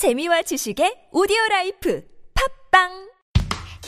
[0.00, 2.00] 재미와 지식의 오디오 life.
[2.32, 2.88] 팝빵!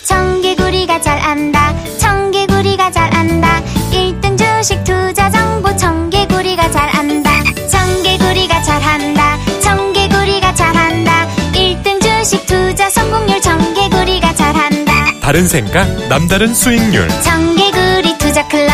[0.04, 1.72] 청개구리가 잘 안다.
[1.96, 3.62] 청개구리가 잘 안다.
[3.90, 5.74] 1등 주식 투자 정보.
[5.74, 7.30] 청개구리가 잘 안다.
[7.66, 9.38] 청개구리가 잘 한다.
[9.62, 11.26] 청개구리가 잘 한다.
[11.54, 13.40] 1등 주식 투자 성공률.
[13.40, 14.92] 청개구리가 잘 한다.
[15.22, 17.08] 다른 생각, 남다른 수익률.
[17.22, 18.70] 청개구리 투자 클럽.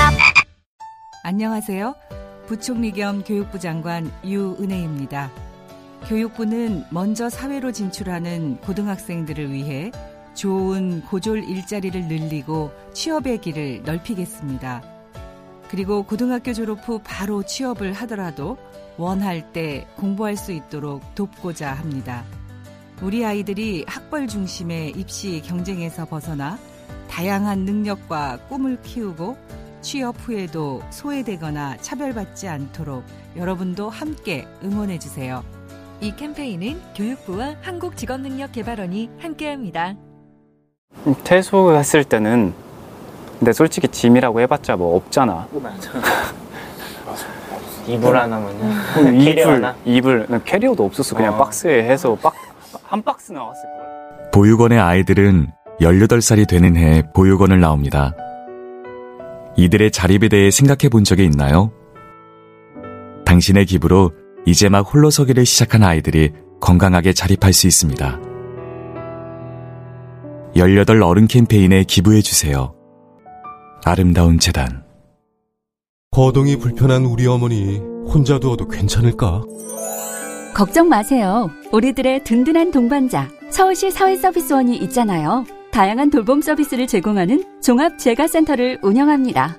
[1.23, 1.95] 안녕하세요.
[2.49, 5.47] 부총리 겸 교육부 장관 유은혜입니다.
[6.07, 9.91] 교육부는 먼저 사회로 진출하는 고등학생들을 위해
[10.35, 14.83] 좋은 고졸 일자리를 늘리고 취업의 길을 넓히겠습니다.
[15.69, 18.57] 그리고 고등학교 졸업 후 바로 취업을 하더라도
[18.97, 22.25] 원할 때 공부할 수 있도록 돕고자 합니다.
[23.03, 26.59] 우리 아이들이 학벌 중심의 입시 경쟁에서 벗어나
[27.09, 29.37] 다양한 능력과 꿈을 키우고
[29.81, 33.05] 취업 후에도 소외되거나 차별받지 않도록
[33.37, 35.45] 여러분도 함께 응원해 주세요.
[36.01, 39.95] 이 캠페인은 교육부와 한국직업능력개발원이 함께합니다.
[41.25, 42.55] 퇴소 했을 때는
[43.39, 45.49] 근데 솔직히 짐이라고 해봤자 뭐 없잖아.
[47.87, 48.75] 이불 하나면요.
[49.25, 49.75] 캐리어 이불?
[49.87, 51.17] 이불, 난 캐리어도 없었어.
[51.17, 51.39] 그냥 어.
[51.39, 52.35] 박스에 해서 박,
[52.85, 54.31] 한 박스 나왔을 거야.
[54.33, 55.49] 보육원의 아이들은
[55.81, 58.15] 18살이 되는 해 보육원을 나옵니다.
[59.57, 61.73] 이들의 자립에 대해 생각해 본 적이 있나요?
[63.25, 64.13] 당신의 기부로
[64.49, 68.19] 이제 막 홀로 서기를 시작한 아이들이 건강하게 자립할 수 있습니다.
[70.57, 72.75] 18 어른 캠페인에 기부해 주세요.
[73.85, 74.85] 아름다운 재단.
[76.13, 79.43] 거동이 불편한 우리 어머니 혼자 두어도 괜찮을까?
[80.55, 81.51] 걱정 마세요.
[81.71, 85.45] 우리들의 든든한 동반자 서울시 사회서비스원이 있잖아요.
[85.73, 89.59] 다양한 돌봄 서비스를 제공하는 종합재가센터를 운영합니다.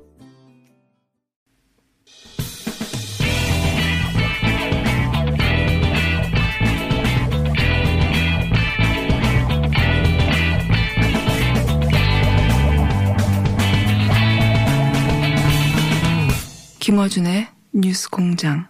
[16.81, 18.67] 김어준의 뉴스 공장.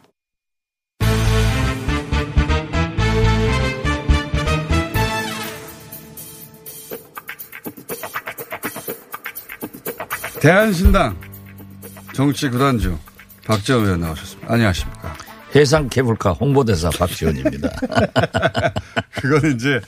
[10.41, 11.17] 대한신당
[12.13, 12.97] 정치 구단주
[13.45, 14.53] 박지원 의원 나오셨습니다.
[14.53, 15.16] 안녕하십니까.
[15.55, 17.69] 해상 케이블카 홍보대사 박지원입니다.
[19.22, 19.79] 그거는 이제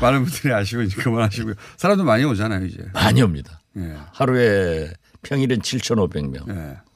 [0.00, 1.54] 많은 분들이 아시고 이제 그만하시고요.
[1.78, 2.78] 사람도 많이 오잖아요, 이제.
[2.92, 3.60] 많이 옵니다.
[3.76, 3.96] 예.
[4.12, 6.48] 하루에 평일엔 7,500명.
[6.48, 6.91] 예.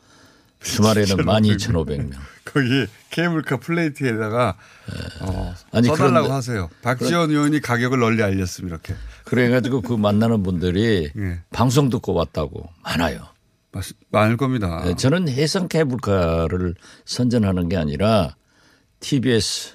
[0.67, 2.13] 주말에는 12,500명.
[2.45, 4.57] 거기 케이블카 플레이트에다가
[5.21, 6.69] 어, 아니, 써달라고 하세요.
[6.83, 8.95] 박지원 의원이 가격을 널리 알렸으면 이렇게.
[9.25, 11.41] 그래가지고 그 만나는 분들이 예.
[11.51, 13.27] 방송 듣고 왔다고 많아요.
[13.73, 14.83] 맞- 많을 겁니다.
[14.85, 18.37] 네, 저는 해상 케이블카를 선전하는 게 아니라
[19.01, 19.75] TBS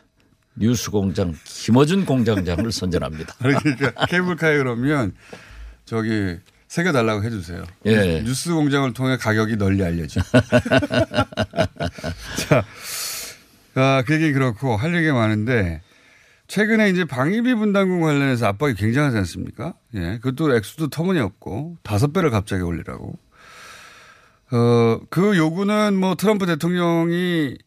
[0.55, 3.35] 뉴스공장 김어준 공장장을 선전합니다.
[3.39, 5.13] 그러니까 케이블카에 그러면
[5.85, 6.37] 저기
[6.71, 7.65] 새겨달라고 해주세요.
[7.87, 8.21] 예.
[8.23, 10.21] 뉴스 공장을 통해 가격이 널리 알려져.
[12.47, 12.63] 자,
[13.75, 15.81] 아, 그 얘기 그렇고 할 얘기가 많은데
[16.47, 19.73] 최근에 이제 방위비 분담금 관련해서 압박이 굉장하지 않습니까?
[19.95, 20.19] 예.
[20.21, 23.19] 그것도 액수도 터무니없고 다섯 배를 갑자기 올리라고.
[24.53, 27.57] 어, 그 요구는 뭐 트럼프 대통령이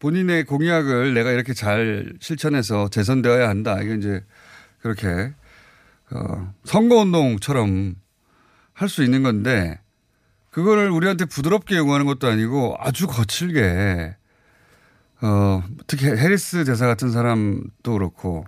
[0.00, 3.80] 본인의 공약을 내가 이렇게 잘 실천해서 재선되어야 한다.
[3.80, 4.24] 이게 이제
[4.80, 5.32] 그렇게
[6.10, 8.02] 어, 선거운동처럼
[8.74, 9.80] 할 수 있는 건데
[10.50, 14.16] 그거를 우리한테 부드럽게 요구하는 것도 아니고 아주 거칠게
[15.22, 18.44] 어, 특히 해리스 대사 같은 사람도 그렇고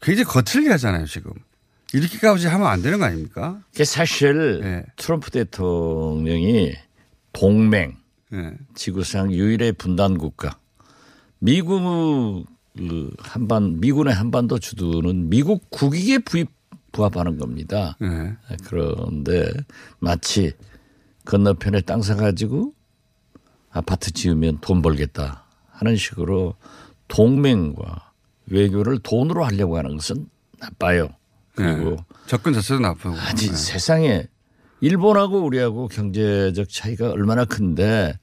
[0.00, 1.32] 굉장히 거칠게 하잖아요, 지금.
[1.92, 3.60] 이렇게까지 하면 안 되는 거 아닙니까?
[3.72, 4.84] 그게 사실 예.
[4.96, 6.74] 트럼프 대통령이
[7.32, 7.96] 동맹,
[8.32, 8.52] 예.
[8.74, 10.56] 지구상 유일의 분단 국가,
[11.38, 12.46] 미국
[12.78, 16.48] 그 한반 미군의 한반도 주도는 미국 국익에 부입
[16.92, 17.96] 부합하는 겁니다.
[18.02, 18.36] 예.
[18.66, 19.50] 그런데
[19.98, 20.52] 마치
[21.24, 22.74] 건너편에 땅 사가지고
[23.70, 26.54] 아파트 지으면 돈 벌겠다 하는 식으로
[27.08, 28.12] 동맹과
[28.46, 30.28] 외교를 돈으로 하려고 하는 것은
[30.58, 31.08] 나빠요.
[31.54, 31.96] 그리고 예.
[32.26, 33.16] 접근 자체도 나쁘고.
[33.16, 33.52] 아니 예.
[33.52, 34.26] 세상에
[34.80, 38.18] 일본하고 우리하고 경제적 차이가 얼마나 큰데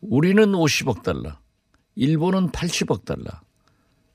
[0.00, 1.38] 우리는 50억 달러,
[1.94, 3.24] 일본은 80억 달러.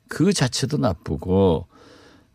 [0.10, 1.68] 그 자체도 나쁘고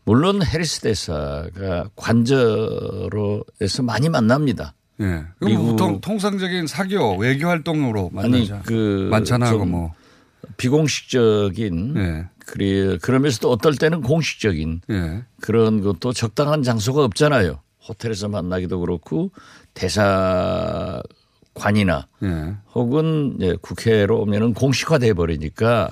[0.05, 4.73] 물론 해리스 대사가 관저로에서 많이 만납니다.
[5.01, 5.23] 예.
[5.41, 8.61] 미국- 보통 통상적인 사교 외교 활동으로 만나죠.
[8.65, 9.91] 그 만찬하고 좀 뭐.
[10.57, 12.25] 비공식적인 예.
[12.45, 15.23] 그래 그러면서도 어떨 때는 공식적인 예.
[15.41, 17.59] 그런 것도 적당한 장소가 없잖아요.
[17.87, 19.31] 호텔에서 만나기도 그렇고
[19.73, 21.03] 대사관이나
[22.23, 22.53] 예.
[22.75, 25.89] 혹은 이제 국회로 오면은 공식화돼 버리니까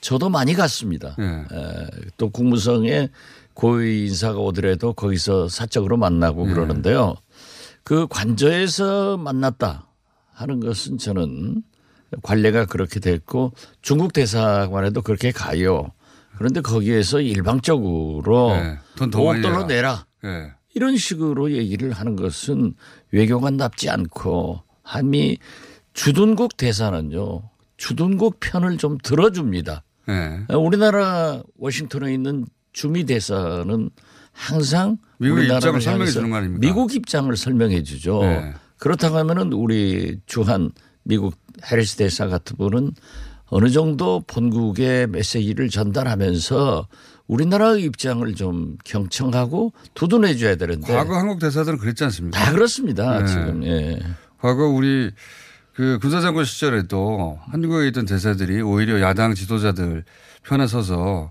[0.00, 1.16] 저도 많이 갔습니다.
[1.20, 1.24] 예.
[1.24, 1.86] 에,
[2.16, 3.08] 또 국무성에
[3.54, 6.52] 고위 인사가 오더라도 거기서 사적으로 만나고 예.
[6.52, 7.16] 그러는데요.
[7.84, 9.88] 그 관저에서 만났다
[10.32, 11.62] 하는 것은 저는
[12.22, 15.92] 관례가 그렇게 됐고 중국 대사관에도 그렇게 가요.
[16.36, 18.78] 그런데 거기에서 일방적으로 예.
[18.96, 20.06] 돈더 많이 5억 달러 내라.
[20.24, 20.52] 예.
[20.74, 22.74] 이런 식으로 얘기를 하는 것은
[23.10, 25.38] 외교관답지 않고 한미
[25.92, 27.42] 주둔국 대사는요.
[27.76, 29.84] 주둔국 편을 좀 들어줍니다.
[30.08, 30.54] 예.
[30.54, 33.90] 우리나라 워싱턴에 있는 주미 대사는
[34.32, 36.60] 항상 미국 입장을 설명해 주는 거 아닙니까?
[36.60, 38.22] 미국 입장을 설명해 주죠.
[38.22, 38.54] 네.
[38.78, 40.72] 그렇다고 하면은 우리 주한
[41.04, 41.36] 미국
[41.70, 42.92] 해리스 대사 같은 분은
[43.46, 46.88] 어느 정도 본국의 메시지를 전달하면서
[47.26, 52.38] 우리나라의 입장을 좀 경청하고 두둔해 줘야 되는데 과거 한국 대사들은 그랬지 않습니까?
[52.38, 53.20] 다 그렇습니다.
[53.20, 53.26] 네.
[53.26, 53.98] 지금 예.
[54.38, 55.10] 과거 우리
[55.74, 60.04] 그 군사장관 시절에도 한국에 있던 대사들이 오히려 야당 지도자들
[60.44, 61.30] 편에 서서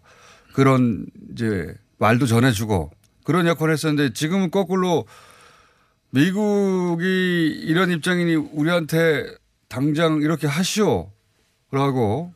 [0.53, 2.91] 그런 이제 말도 전해주고
[3.23, 5.05] 그런 역할을 했었는데 지금은 거꾸로
[6.11, 9.25] 미국이 이런 입장이니 우리한테
[9.69, 12.33] 당장 이렇게 하시오라고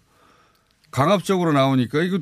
[0.91, 2.19] 강압적으로 나오니까 이거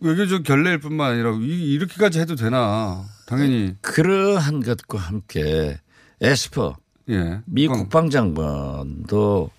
[0.00, 5.78] 외교적 결례일 뿐만 아니라 이- 이렇게까지 해도 되나 당연히 그러한 것과 함께
[6.20, 6.76] 에스퍼
[7.08, 7.40] 예.
[7.46, 9.50] 미 국방- 국방장관도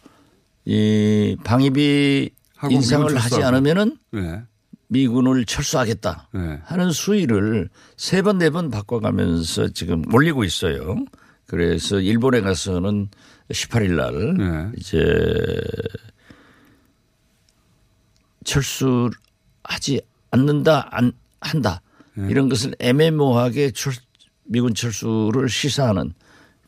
[0.66, 2.30] 이 방위비
[2.70, 3.42] 인상을 하지.
[3.42, 4.44] 않으면은 예.
[4.92, 6.60] 미군을 철수하겠다 예.
[6.66, 10.98] 하는 수위를 세 번 네 번 바꿔가면서 지금 올리고 있어요.
[11.48, 13.08] 그래서 일본에 가서는
[13.50, 14.72] 18일 날 네.
[14.78, 15.00] 이제
[18.44, 20.02] 철수하지
[20.32, 21.82] 않는다 안 한다
[22.14, 22.28] 네.
[22.30, 23.94] 이런 것을 애매모호하게 출,
[24.46, 26.14] 미군 철수를 시사하는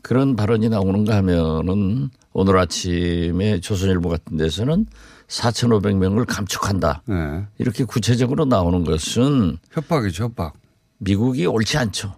[0.02, 4.86] 그런 발언이 나오는가 하면은 오늘 아침에 조선일보 같은 데서는
[5.28, 7.04] 4,500명을 감축한다.
[7.10, 7.46] 예.
[7.58, 10.54] 이렇게 구체적으로 나오는 것은 협박이죠, 협박.
[11.00, 12.16] 미국이 옳지 않죠.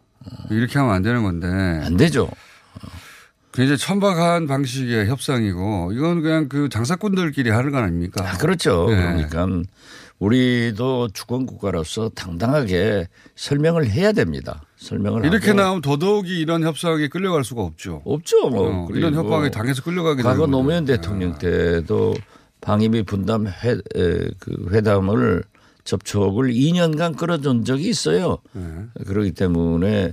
[0.50, 1.48] 이렇게 하면 안 되는 건데.
[1.48, 2.30] 안 되죠.
[3.54, 8.30] 굉장히 천박한 방식의 협상이고 이건 그냥 그 장사꾼들끼리 하는 거 아닙니까?
[8.30, 8.88] 아, 그렇죠.
[8.90, 8.96] 예.
[8.96, 9.48] 그러니까
[10.20, 14.62] 우리도 주권 국가로서 당당하게 설명을 해야 됩니다.
[14.78, 18.02] 설명을 이렇게 나오면 더더욱이 이런 협상에 끌려갈 수가 없죠.
[18.06, 18.50] 없죠.
[18.50, 18.88] 뭐.
[18.88, 20.52] 어, 이런 협박에 당해서 끌려가게 과거 되는 거죠.
[20.52, 22.14] 노무현 대통령 때도
[22.66, 25.44] 방위비 분담 회, 에, 그 회담을
[25.84, 28.40] 접촉을 2년간 끌어준 적이 있어요.
[28.54, 28.64] 네.
[29.06, 30.12] 그렇기 때문에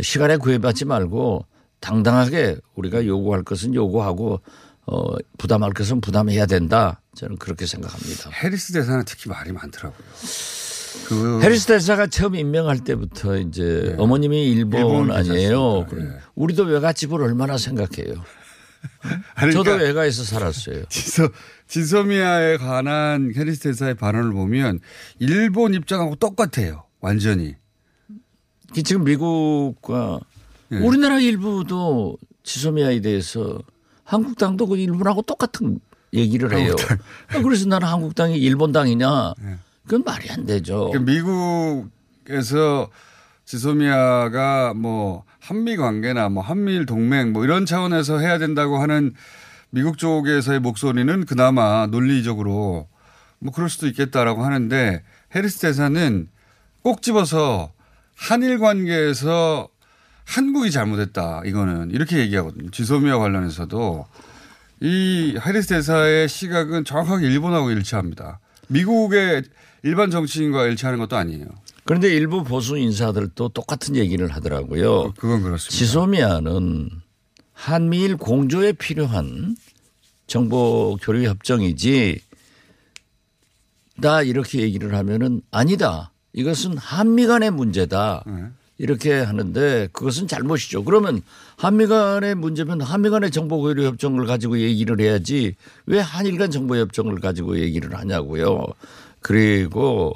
[0.00, 1.44] 시간에 구애받지 말고
[1.80, 4.40] 당당하게 우리가 요구할 것은 요구하고
[4.86, 7.02] 어, 부담할 것은 부담해야 된다.
[7.14, 8.30] 저는 그렇게 생각합니다.
[8.30, 10.00] 해리스 대사는 특히 말이 많더라고요.
[11.06, 15.86] 그 해리스 대사가 처음 임명할 때부터 이제 어머님이 일본, 일본 아니에요.
[15.86, 18.14] 그럼 우리도 외갓집을 얼마나 생각해요.
[19.34, 20.84] 아니, 저도 그러니까 외가에서 살았어요.
[20.88, 21.28] 지소,
[21.68, 24.80] 지소미아에 관한 해리스 대사의 발언을 보면
[25.18, 26.84] 일본 입장하고 똑같아요.
[27.00, 27.54] 완전히.
[28.72, 30.20] 지금 미국과
[30.72, 30.76] 예.
[30.76, 33.60] 우리나라 일부도 지소미아에 대해서
[34.04, 35.80] 한국당도 그 일본하고 똑같은
[36.12, 36.74] 얘기를 해요.
[37.28, 39.34] 아, 그래서 나는 한국당이 일본당이냐?
[39.84, 40.90] 그건 말이 안 되죠.
[40.90, 42.90] 그러니까 미국에서
[43.50, 49.12] 지소미아가 뭐 한미 관계나 뭐 한미일 동맹 뭐 이런 차원에서 해야 된다고 하는
[49.70, 52.86] 미국 쪽에서의 목소리는 그나마 논리적으로
[53.40, 55.02] 뭐 그럴 수도 있겠다라고 하는데
[55.34, 56.28] 해리스 대사는
[56.82, 57.72] 꼭 집어서
[58.14, 59.68] 한일 관계에서
[60.26, 62.70] 한국이 잘못했다 이거는 이렇게 얘기하거든요.
[62.70, 64.06] 지소미아 관련해서도
[64.78, 68.38] 이 해리스 대사의 시각은 정확하게 일본하고 일치합니다.
[68.68, 69.42] 미국의
[69.82, 71.46] 일반 정치인과 일치하는 것도 아니에요.
[71.84, 75.12] 그런데 일부 보수 인사들도 똑같은 얘기를 하더라고요.
[75.16, 75.76] 그건 그렇습니다.
[75.76, 76.90] 지소미아는
[77.52, 79.56] 한미일 공조에 필요한
[80.26, 82.20] 정보 교류 협정이지
[83.96, 86.12] 나 이렇게 얘기를 하면은 아니다.
[86.32, 88.24] 이것은 한미 간의 문제다.
[88.26, 88.44] 네.
[88.78, 90.84] 이렇게 하는데 그것은 잘못이죠.
[90.84, 91.20] 그러면
[91.56, 96.76] 한미 간의 문제면 한미 간의 정보 교류 협정을 가지고 얘기를 해야지 왜 한일 간 정보
[96.76, 98.64] 협정을 가지고 얘기를 하냐고요.
[99.20, 100.14] 그리고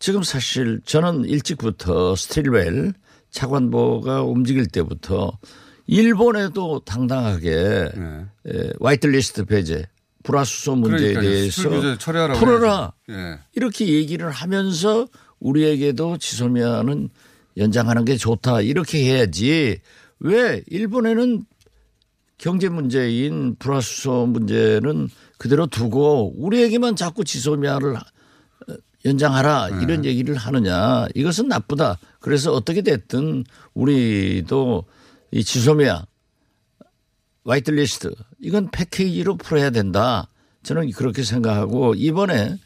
[0.00, 2.92] 지금 사실 저는 일찍부터 스틸웰
[3.30, 5.38] 차관보가 움직일 때부터
[5.86, 8.26] 일본에도 당당하게 네.
[8.46, 9.86] 에, 화이트리스트 배제
[10.22, 11.22] 불화수소 문제에 그러니까요.
[11.30, 11.98] 대해서
[12.38, 12.92] 풀어라.
[13.10, 13.38] 예.
[13.54, 15.06] 이렇게 얘기를 하면서
[15.38, 17.10] 우리에게도 지소미아는
[17.58, 19.80] 연장하는 게 좋다 이렇게 해야지
[20.18, 21.44] 왜 일본에는
[22.38, 27.96] 경제 문제인 불화수소 문제는 그대로 두고 우리에게만 자꾸 지소미아를
[29.04, 31.98] 연장하라 이런 얘기를 하느냐 이것은 나쁘다.
[32.20, 34.84] 그래서 어떻게 됐든 우리도
[35.30, 36.04] 이 지소미아
[37.44, 40.28] 화이트리스트 이건 패키지로 풀어야 된다.
[40.62, 42.58] 저는 그렇게 생각하고 이번에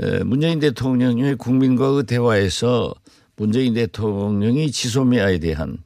[0.00, 2.94] 에, 문재인 대통령의 국민과의 대화에서
[3.36, 5.78] 문재인 대통령이 지소미아에 대한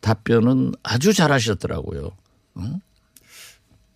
[0.00, 2.10] 답변은 아주 잘하셨더라고요.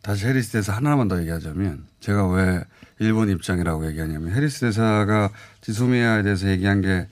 [0.03, 2.63] 다시 해리스 대사 하나만 더 얘기하자면 제가 왜
[2.99, 5.31] 일본 입장이라고 얘기하냐면 해리스 대사가
[5.63, 7.09] 지소미아에 대해서 얘기한 게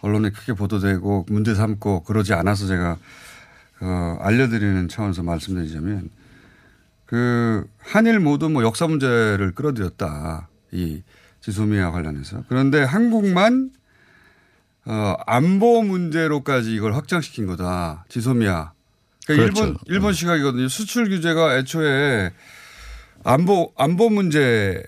[0.00, 2.96] 언론에 크게 보도되고 문제 삼고 그러지 않아서 제가
[3.80, 6.10] 어, 알려드리는 차원에서 말씀드리자면
[7.04, 11.02] 그 한일 모두 뭐 역사 문제를 끌어들였다 이
[11.40, 13.70] 지소미아 관련해서 그런데 한국만
[14.86, 18.72] 어, 안보 문제로까지 이걸 확장시킨 거다 지소미아
[19.26, 19.64] 그러니까 그렇죠.
[19.64, 20.68] 일본 일본 시각이거든요.
[20.68, 22.32] 수출 규제가 애초에
[23.24, 24.82] 안보 안보 문제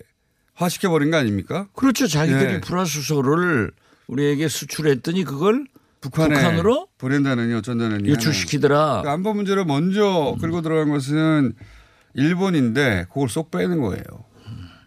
[0.58, 1.68] 화시켜 버린 거 아닙니까?
[1.74, 2.08] 그렇죠.
[2.08, 2.60] 자기들이 예.
[2.60, 3.70] 불화수소를
[4.08, 5.66] 우리에게 수출했더니 그걸
[6.00, 8.76] 북한에 북한으로 보낸다느니 어쩐다느니 유출시키더라.
[8.76, 11.54] 그러니까 안보 문제를 먼저 끌고 들어간 것은
[12.14, 14.02] 일본인데 그걸 쏙 빼는 거예요.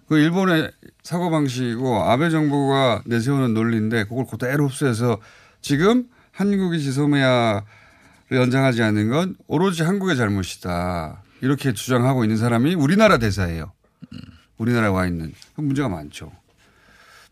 [0.07, 0.71] 그 일본의
[1.03, 5.19] 사고 방식이고 아베 정부가 내세우는 논리인데 그걸 그대로 흡수해서
[5.61, 7.61] 지금 한국이 지소미아를
[8.31, 11.23] 연장하지 않는 건 오로지 한국의 잘못이다.
[11.41, 13.71] 이렇게 주장하고 있는 사람이 우리나라 대사예요.
[14.61, 15.33] 우리나라에 와 있는.
[15.55, 16.31] 그 문제가 많죠.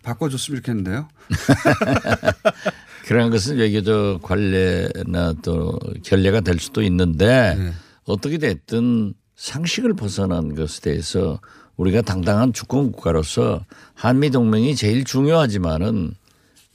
[0.01, 1.07] 바꿔줬으면 좋겠는데요.
[3.05, 7.71] 그런 것은 외교적 관례나 또 결례가 될 수도 있는데 네.
[8.05, 11.39] 어떻게 됐든 상식을 벗어난 것에 대해서
[11.77, 16.13] 우리가 당당한 주권 국가로서 한미 동맹이 제일 중요하지만은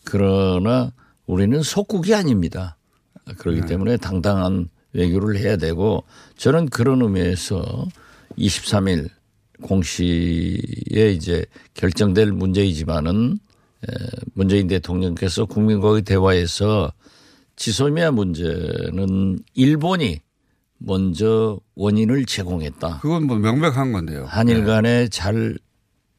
[0.05, 0.93] 그러나
[1.27, 2.77] 우리는 속국이 아닙니다.
[3.39, 3.67] 그렇기 네.
[3.67, 6.05] 때문에 당당한 외교를 해야 되고
[6.37, 7.87] 저는 그런 의미에서
[8.39, 9.09] 23일
[9.65, 13.39] 공시에 이제 결정될 문제이지만은
[13.83, 13.95] 에,
[14.35, 16.93] 문재인 대통령께서 국민과의 대화에서
[17.57, 20.21] 지소미아 문제는 일본이
[20.79, 22.99] 먼저 원인을 제공했다.
[23.01, 24.27] 그건 뭐 명백한 건데요.
[24.27, 25.57] 한일 간에 잘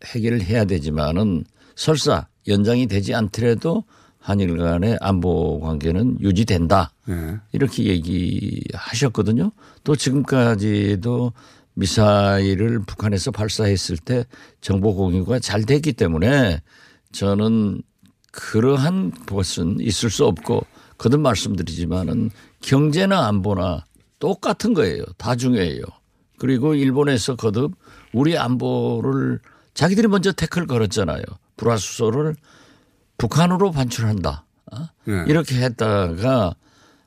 [0.04, 1.44] 해결을 해야 되지만은
[1.76, 3.84] 설사 연장이 되지 않더라도
[4.18, 6.92] 한일 간의 안보 관계는 유지된다.
[7.06, 7.36] 네.
[7.52, 9.52] 이렇게 얘기하셨거든요.
[9.84, 11.34] 또 지금까지도
[11.76, 14.26] 미사일을 북한에서 발사했을 때
[14.62, 16.62] 정보 공유가 잘 됐기 때문에
[17.12, 17.82] 저는
[18.32, 20.66] 그러한 것은 있을 수 없고
[20.98, 23.86] 거듭 말씀드리지만은 경제나 안보나
[24.20, 25.04] 똑같은 거예요.
[25.18, 25.84] 다 중요해요.
[26.38, 27.76] 그리고 일본에서 거듭
[28.14, 29.40] 우리 안보를
[29.74, 31.24] 자기들이 먼저 태클 걸었잖아요.
[31.58, 32.36] 불화수소를
[33.18, 34.46] 북한으로 반출한다.
[34.72, 34.78] 어?
[35.06, 35.26] 네.
[35.28, 36.56] 이렇게 했다가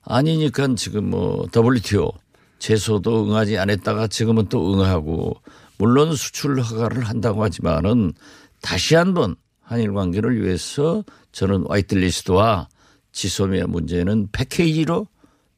[0.03, 2.13] 아니니까 지금 뭐 WTO
[2.59, 5.41] 제소도 응하지 않았다가 지금은 또 응하고
[5.79, 8.13] 물론 수출 허가를 한다고 하지만은
[8.61, 12.69] 다시 한번 한일 관계를 위해서 저는 화이트리스트와
[13.13, 15.07] 지소미아 문제는 패키지로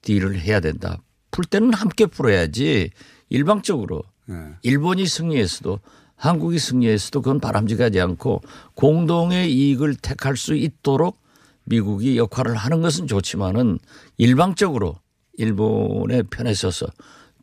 [0.03, 0.99] 딜을 해야 된다.
[1.31, 2.91] 풀 때는 함께 풀어야지
[3.29, 4.37] 일방적으로 네.
[4.63, 5.81] 일본이 승리했어도
[6.17, 8.43] 한국이 승리했어도 그건 바람직하지 않고
[8.75, 11.19] 공동의 이익을 택할 수 있도록
[11.65, 13.79] 미국이 역할을 하는 것은 좋지만은
[14.19, 14.97] 일방적으로
[15.41, 16.87] 일본의 편에 서서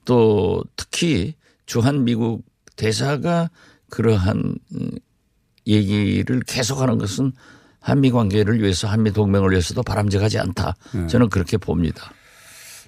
[0.06, 1.36] 또 특히
[1.66, 3.50] 주한 미국 대사가
[3.90, 4.92] 그러한 음,
[5.66, 7.32] 얘기를 계속하는 것은
[7.80, 10.76] 한미 관계를 위해서 한미 동맹을 위해서도 바람직하지 않다.
[11.08, 12.12] 저는 그렇게 봅니다.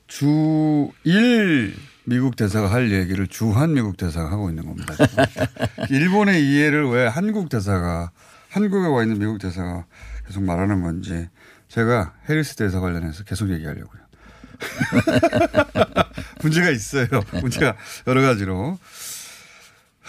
[0.07, 1.73] 주1
[2.05, 4.93] 미국 대사가 할 얘기를 주한 미국 대사가 하고 있는 겁니다.
[5.89, 8.11] 일본의 이해를 왜 한국 대사가
[8.49, 9.85] 한국에 와 있는 미국 대사가
[10.25, 11.27] 계속 말하는 건지
[11.67, 14.08] 제가 해리스 대사 관련해서 계속 얘기하려고요.
[16.41, 17.07] 문제가 있어요.
[17.41, 17.75] 문제가
[18.07, 18.77] 여러 가지로.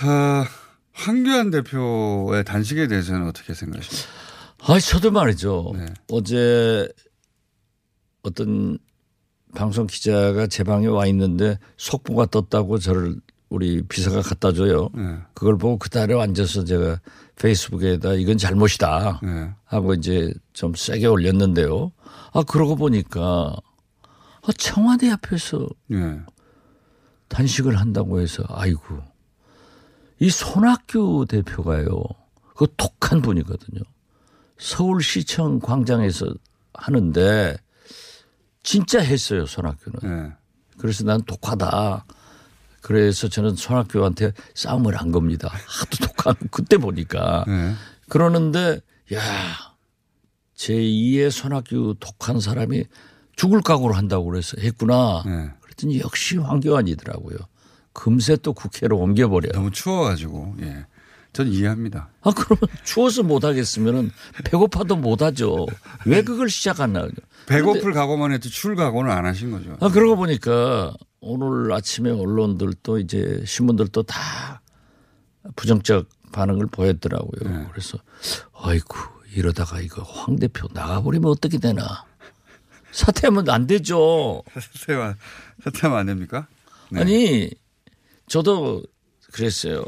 [0.01, 0.47] 아,
[0.93, 4.09] 황교안 대표의 단식에 대해서는 어떻게 생각하십니까?
[4.63, 5.73] 아, 저도 말이죠.
[5.77, 5.87] 네.
[6.11, 6.89] 어제
[8.23, 8.79] 어떤
[9.55, 13.17] 방송 기자가 제 방에 와 있는데 속보가 떴다고 저를
[13.49, 14.91] 우리 비서가 갖다 줘요.
[14.95, 15.19] 네.
[15.35, 17.01] 그걸 보고 그달에 앉아서 제가
[17.37, 19.51] 페이스북에다 이건 잘못이다 네.
[19.65, 21.91] 하고 이제 좀 세게 올렸는데요.
[22.33, 23.57] 아, 그러고 보니까 아,
[24.53, 26.21] 청와대 앞에서 네.
[27.29, 29.03] 단식을 한다고 해서 아이고
[30.19, 32.03] 이 손학규 대표가요.
[32.57, 33.81] 그 독한 분이거든요.
[34.59, 36.27] 서울시청 광장에서
[36.75, 37.57] 하는데
[38.63, 39.99] 진짜 했어요 손학규는.
[40.03, 40.33] 네.
[40.79, 42.05] 그래서 난 독하다.
[42.83, 45.49] 그래서 저는 손학규한테 싸움을 한 겁니다.
[45.49, 47.75] 하도 독한 그때 보니까 네.
[48.09, 48.81] 그러는데
[49.15, 49.21] 야
[50.57, 52.85] 제2의 손학규 독한 사람이
[53.41, 55.23] 죽을 각오를 한다고 그래서 했구나.
[55.25, 55.51] 네.
[55.63, 57.39] 그랬더니 역시 황교안이더라고요.
[57.95, 59.53] 금세 또 국회로 옮겨버려.
[59.53, 60.85] 너무 추워가지고 예.
[61.33, 62.11] 전 이해합니다.
[62.21, 64.11] 아 그러면 추워서 못 하겠으면은
[64.45, 65.67] 배고파도 못 하죠.
[66.05, 67.09] 왜 그걸 시작하나?
[67.47, 69.75] 배고플 각오만 해도 추울 각오는 안 하신 거죠.
[69.81, 74.61] 아 그러고 보니까 오늘 아침에 언론들도 이제 신문들도 다
[75.57, 77.69] 부정적 반응을 보였더라고요.
[77.71, 77.97] 그래서
[78.53, 78.99] 아이고
[79.35, 82.05] 이러다가 이거 황 대표 나가버리면 어떻게 되나?
[82.93, 84.43] 사퇴하면 안 되죠.
[84.55, 85.17] 사퇴만
[85.65, 86.47] 사퇴하면 안 됩니까?
[86.91, 87.01] 네.
[87.01, 87.51] 아니
[88.27, 88.83] 저도
[89.33, 89.85] 그랬어요.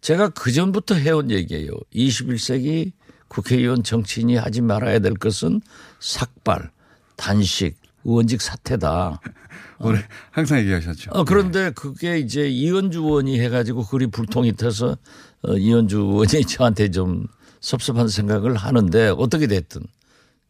[0.00, 1.72] 제가 그 전부터 해온 얘기예요.
[1.94, 2.92] 21세기
[3.28, 5.60] 국회의원 정치인이 하지 말아야 될 것은
[6.00, 6.70] 삭발,
[7.16, 9.20] 단식, 의원직 사퇴다.
[9.78, 11.10] 올해 항상 얘기하셨죠.
[11.12, 14.96] 어, 그런데 그게 이제 이현주 의원이 해가지고 그리 불통이 터서
[15.42, 17.26] 어, 이현주 의원이 저한테 좀
[17.60, 19.82] 섭섭한 생각을 하는데 어떻게 됐든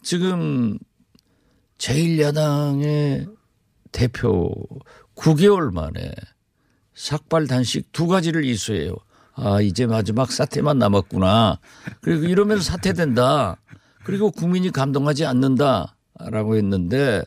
[0.02, 0.78] 지금
[1.80, 3.34] 제1야당의
[3.90, 4.52] 대표
[5.16, 6.12] 9개월 만에
[6.94, 8.94] 삭발 단식 두 가지를 이수해요.
[9.34, 11.58] 아, 이제 마지막 사태만 남았구나.
[12.02, 13.56] 그리고 이러면 사퇴된다.
[14.04, 17.22] 그리고 국민이 감동하지 않는다 라고 했는데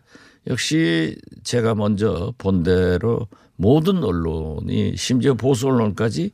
[0.48, 6.32] 역시 제가 먼저 본 대로 모든 언론이 심지어 보수 언론까지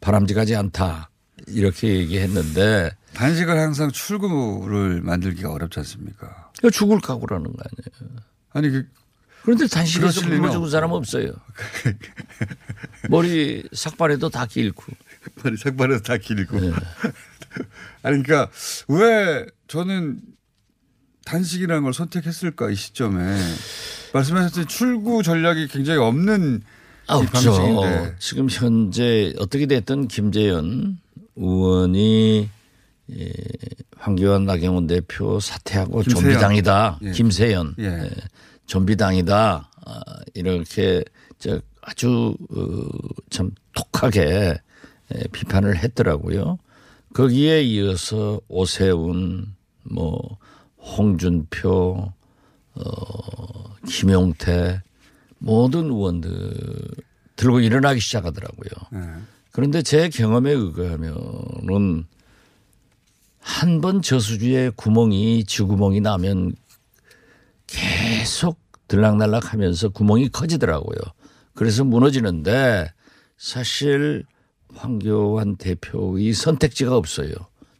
[0.00, 1.10] 바람직하지 않다.
[1.48, 6.47] 이렇게 얘기했는데 단식을 항상 출구를 만들기가 어렵지 않습니까?
[6.58, 8.16] 이거 죽을 각오라는 거 아니에요.
[8.50, 8.88] 아니 그
[9.42, 10.70] 그런데 단식에서 굶어 죽은.
[10.70, 11.32] 사람 없어요.
[13.08, 14.84] 머리 삭발해도 다 길고.
[15.42, 16.60] 머리 삭발해도 다 길고.
[16.60, 16.70] 네.
[18.02, 18.50] 아니 그러니까
[18.88, 20.20] 왜 저는
[21.24, 23.38] 단식이라는 걸 선택했을까 이 시점에
[24.12, 26.62] 말씀하셨듯이 출구 전략이 굉장히 없는
[27.06, 27.52] 아, 이 없죠.
[27.52, 30.98] 방식인데 지금 현재 어떻게 됐든 김재현
[31.36, 32.50] 의원이
[33.16, 33.32] 예,
[33.96, 36.24] 황교안 나경원 대표 사퇴하고 김세연.
[36.24, 36.98] 좀비당이다.
[37.02, 37.10] 예.
[37.12, 37.84] 김세연 예.
[37.84, 38.10] 예,
[38.66, 39.70] 좀비당이다.
[39.86, 40.02] 아,
[40.34, 41.04] 이렇게
[41.38, 42.88] 저 아주 어,
[43.30, 44.58] 참 독하게
[45.14, 46.58] 예, 비판을 했더라고요.
[47.14, 50.38] 거기에 이어서 오세훈, 뭐
[50.78, 52.12] 홍준표,
[52.74, 54.82] 어, 김용태
[55.38, 56.90] 모든 의원들
[57.36, 58.70] 들고 일어나기 시작하더라고요.
[58.92, 59.00] 네.
[59.52, 62.04] 그런데 제 경험에 의하면은
[63.40, 66.54] 한 번 저수지에 구멍이 쥐구멍이 나면
[67.66, 70.98] 계속 들락날락 하면서 구멍이 커지더라고요.
[71.54, 72.92] 그래서 무너지는데
[73.36, 74.24] 사실
[74.74, 77.32] 황교안 대표의 선택지가 없어요.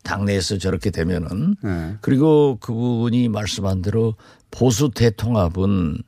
[0.05, 1.97] 당내에서 저렇게 되면은 네.
[2.01, 4.15] 그리고 그분이 말씀한 대로
[4.51, 6.03] 보수 대통합은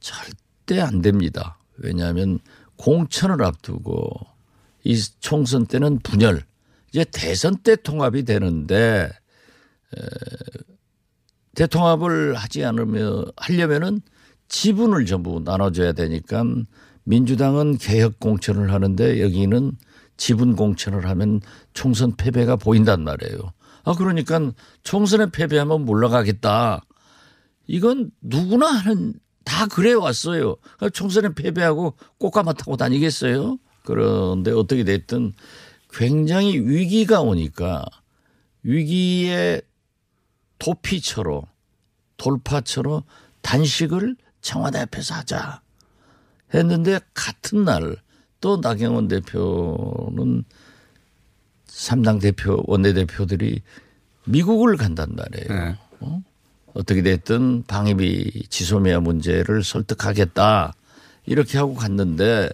[0.00, 1.58] 절대 안 됩니다.
[1.78, 2.38] 왜냐하면
[2.76, 4.10] 공천을 앞두고
[4.84, 6.42] 이 총선 때는 분열,
[6.90, 9.10] 이제 대선 때 통합이 되는데
[9.96, 10.00] 에,
[11.54, 14.00] 대통합을 하지 않으면 하려면은
[14.48, 16.44] 지분을 전부 나눠줘야 되니까
[17.04, 19.72] 민주당은 개혁 공천을 하는데 여기는
[20.16, 21.40] 지분 공천을 하면
[21.72, 23.52] 총선 패배가 보인단 말이에요.
[23.84, 26.84] 아 그러니까 총선에 패배하면 물러가겠다.
[27.66, 30.56] 이건 누구나 하는 다 그래 왔어요.
[30.56, 33.58] 그러니까 총선에 패배하고 꽃가마 타고 다니겠어요?
[33.84, 35.32] 그런데 어떻게 됐든
[35.92, 37.84] 굉장히 위기가 오니까
[38.62, 39.62] 위기의
[40.58, 41.44] 도피처로
[42.16, 43.04] 돌파처로
[43.42, 45.62] 단식을 청와대 앞에서 하자
[46.52, 47.96] 했는데 같은 날
[48.40, 50.44] 또 나경원 대표는
[51.66, 53.62] 삼당 대표 원내대표들이
[54.24, 55.48] 미국을 간단 말이에요.
[55.48, 55.78] 네.
[56.00, 56.22] 어?
[56.72, 60.72] 어떻게 됐든 방위비 지소미아 문제를 설득하겠다
[61.26, 62.50] 이렇게 하고 갔는데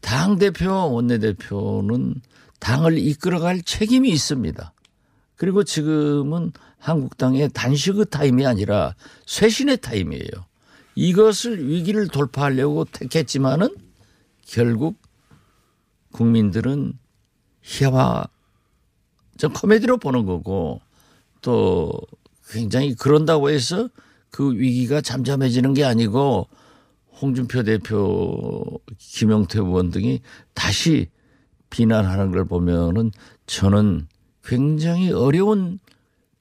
[0.00, 2.20] 당 대표 원내대표는
[2.64, 4.72] 당을 이끌어갈 책임이 있습니다.
[5.36, 8.94] 그리고 지금은 한국당의 단식의 타임이 아니라
[9.26, 10.30] 쇄신의 타임이에요.
[10.94, 13.68] 이것을 위기를 돌파하려고 택했지만은
[14.46, 14.96] 결국
[16.12, 16.94] 국민들은
[17.60, 18.24] 희화
[19.36, 20.80] 좀 코미디로 보는 거고
[21.42, 21.92] 또
[22.48, 23.90] 굉장히 그런다고 해서
[24.30, 26.48] 그 위기가 잠잠해지는 게 아니고
[27.20, 30.20] 홍준표 대표, 김용태 의원 등이
[30.54, 31.10] 다시
[31.78, 33.10] 비난하는 걸 보면은
[33.48, 34.06] 저는
[34.44, 35.80] 굉장히 어려운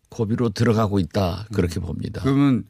[0.10, 2.22] 고비로 들어가고 있다 그렇게 봅니다.
[2.22, 2.66] 그러면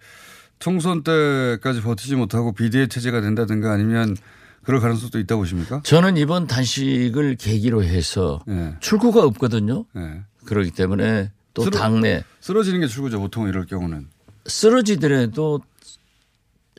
[0.60, 4.16] 총선 때까지 버티지 못하고 비대위 체제가 된다든가 아니면
[4.62, 5.82] 그럴 가능성도 있다고 보십니까?
[5.84, 8.74] 저는 이번 단식을 계기로 해서 네.
[8.80, 9.84] 출구가 없거든요.
[9.94, 10.22] 네.
[10.46, 13.20] 그렇기 때문에 또 쓰러- 당내 쓰러지는 게 출구죠.
[13.20, 14.08] 보통 이럴 경우는.
[14.46, 15.60] 쓰러지더라도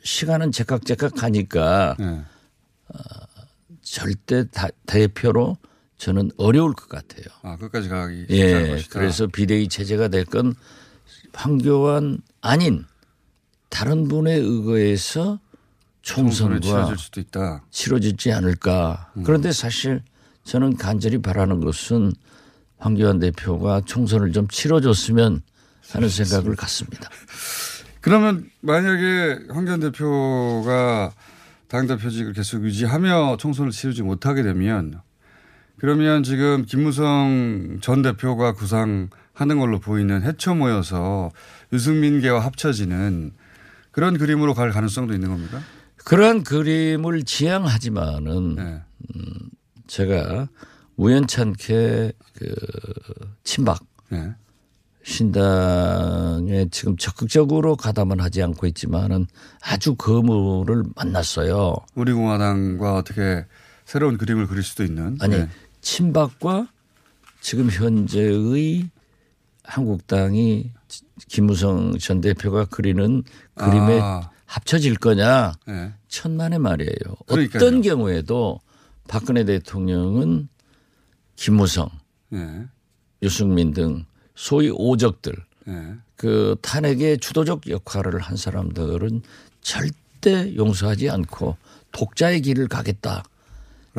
[0.03, 2.23] 시간은 제깍제깍 가니까 네.
[3.83, 5.57] 절대 다- 대표로
[6.05, 7.25] 저는 어려울 것 같아요.
[7.41, 8.79] 아, 끝까지 가기 예.
[8.91, 10.53] 그래서 비대위 체제가 됐건
[11.33, 12.85] 황교안 아닌
[13.69, 15.39] 다른 의거해서
[16.03, 17.63] 총선이 총선과 치러질 수도 있다.
[17.71, 19.13] 치러지지 않을까.
[19.25, 20.03] 그런데 사실
[20.43, 22.13] 저는 간절히 바라는 것은
[22.77, 25.41] 황교안 대표가 총선을 좀 치러줬으면
[25.89, 27.09] 하는 생각을 갖습니다.
[28.01, 31.13] 그러면 만약에 황교안 대표가
[31.67, 35.01] 당대표직을 계속 유지하며 총선을 치르지 못하게 되면
[35.77, 41.31] 그러면 지금 김무성 전 대표가 구상하는 걸로 보이는 해쳐 모여서
[41.73, 43.31] 유승민계와 합쳐지는
[43.91, 45.59] 그런 그림으로 갈 가능성도 있는 겁니까?
[45.97, 48.81] 그러한 그림을 지향하지만은 네.
[49.15, 49.23] 음,
[49.87, 50.47] 제가
[50.97, 52.55] 우연찮게 그
[53.43, 54.33] 친박 네.
[55.03, 59.27] 신당에 지금 적극적으로 가담은 하지 않고 있지만은
[59.61, 61.75] 아주 거물을 만났어요.
[61.93, 63.45] 우리 공화당과 어떻게
[63.85, 65.49] 새로운 그림을 그릴 수도 있는 아니 네.
[65.85, 66.67] 친박과
[67.41, 68.89] 지금 현재의
[69.63, 70.71] 한국당이
[71.27, 74.31] 김무성 전 대표가 그리는 그림에 아.
[74.45, 75.93] 합쳐질 거냐 네.
[76.07, 77.15] 천만의 말이에요.
[77.27, 77.63] 그러니까요.
[77.63, 78.59] 어떤 경우에도
[79.07, 80.49] 박근혜 대통령은
[81.35, 81.89] 김무성,
[82.29, 82.65] 네.
[83.21, 85.33] 유승민 등 소위 오적들
[85.67, 85.93] 네.
[86.15, 89.21] 그 탄핵의 주도적 역할을 한 사람들은
[89.61, 91.57] 절대 용서하지 않고
[91.91, 93.23] 독자의 길을 가겠다.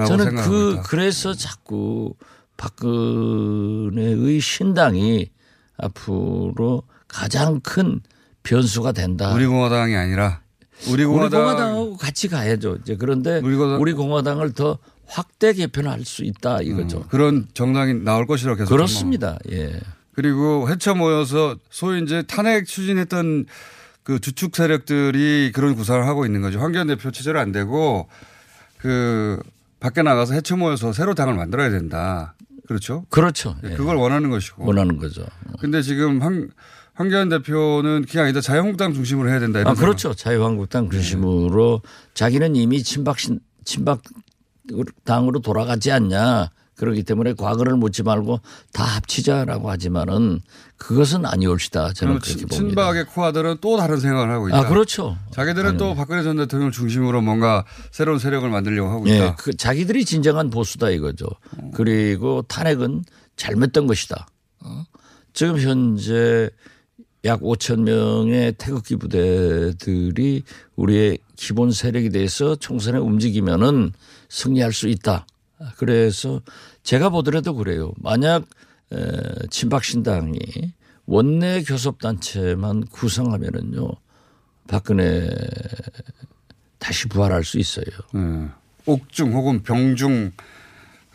[0.05, 0.83] 저는 그 있다.
[0.83, 2.15] 그래서 자꾸
[2.57, 5.31] 박근혜의 신당이
[5.79, 8.01] 앞으로 가장 큰
[8.43, 9.33] 변수가 된다.
[9.33, 10.41] 우리 공화당이 아니라
[10.89, 12.79] 우리 공화당 공화당 하고 같이 가야죠.
[12.83, 16.99] 이제 그런데 우리 공화당- 우리 공화당을 더 확대 개편할 수 있다 이거죠.
[16.99, 19.39] 음, 그런 정당이 나올 것이라고 계속 그렇습니다.
[19.51, 19.81] 예.
[20.13, 23.47] 그리고 해쳐 모여서 소위 이제 탄핵 추진했던
[24.03, 26.59] 그 주축 세력들이 그런 구상을 하고 있는 거죠.
[26.61, 28.09] 황교안 대표 체제로 안 되고
[28.79, 29.41] 그
[29.81, 32.35] 밖에 나가서 해쳐 모여서 새로 당을 만들어야 된다.
[32.67, 33.05] 그렇죠?
[33.11, 33.57] 그렇죠.
[33.65, 33.71] 예.
[33.71, 34.65] 그걸 원하는 것이고.
[34.67, 35.25] 원하는 거죠.
[35.61, 36.49] 근데 지금 황,
[36.95, 38.41] 황교안 대표는 그게 아니다.
[38.41, 39.63] 자유한국당 중심으로 해야 된다.
[39.65, 40.15] 아, 그렇죠.
[40.15, 41.83] 자유한국당 중심으로
[42.15, 44.03] 자기는 이미 친박 신, 친박
[45.05, 46.51] 당으로 돌아가지 않냐.
[46.77, 48.41] 그렇기 때문에 과거를 묻지 말고
[48.73, 50.41] 다 합치자라고 하지만은
[50.77, 51.93] 그것은 아니올시다.
[51.95, 52.57] 저는 그렇게 친- 봅니다.
[52.69, 54.59] 친박의 코아들은 또 다른 생각을 하고 있다.
[54.59, 55.17] 아, 그렇죠.
[55.33, 59.37] 자기들은 또 박근혜 전 대통령 중심으로 뭔가 새로운 세력을 만들려고 하고 예, 있다.
[59.37, 61.27] 그 자기들이 진정한 보수다 이거죠.
[61.73, 63.05] 그리고 탄핵은
[63.37, 64.27] 잘못된 것이다.
[64.61, 64.85] 어?
[65.33, 66.51] 지금 현재
[67.25, 70.43] 약 5천 명의 태극기 부대들이
[70.77, 73.93] 우리의 기본 세력이 돼서 총선에 움직이면은
[74.29, 75.27] 승리할 수 있다.
[75.77, 76.41] 그래서
[76.83, 77.93] 제가 보더라도 그래요.
[77.97, 78.45] 만약
[78.93, 78.97] 에,
[79.51, 80.39] 친박신당이
[81.07, 83.91] 원내 교섭단체만 구성하면은요
[84.69, 85.29] 박근혜
[86.79, 87.87] 다시 부활할 수 있어요.
[88.15, 88.49] 예.
[88.87, 90.33] 옥중 혹은 병중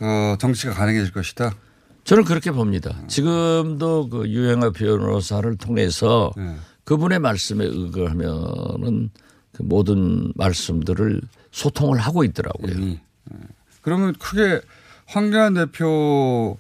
[0.02, 1.56] 어, 정치가 가능해질 것이다.
[2.04, 3.00] 저는 그렇게 봅니다.
[3.08, 6.56] 지금도 그 유영아 변호사를 통해서 네.
[6.84, 9.12] 그분의 말씀에 의거하면은
[9.52, 12.82] 그 모든 말씀들을 소통을 하고 있더라고요.
[12.82, 13.02] 예.
[13.82, 14.62] 그러면 크게
[15.08, 16.58] 황교안 대표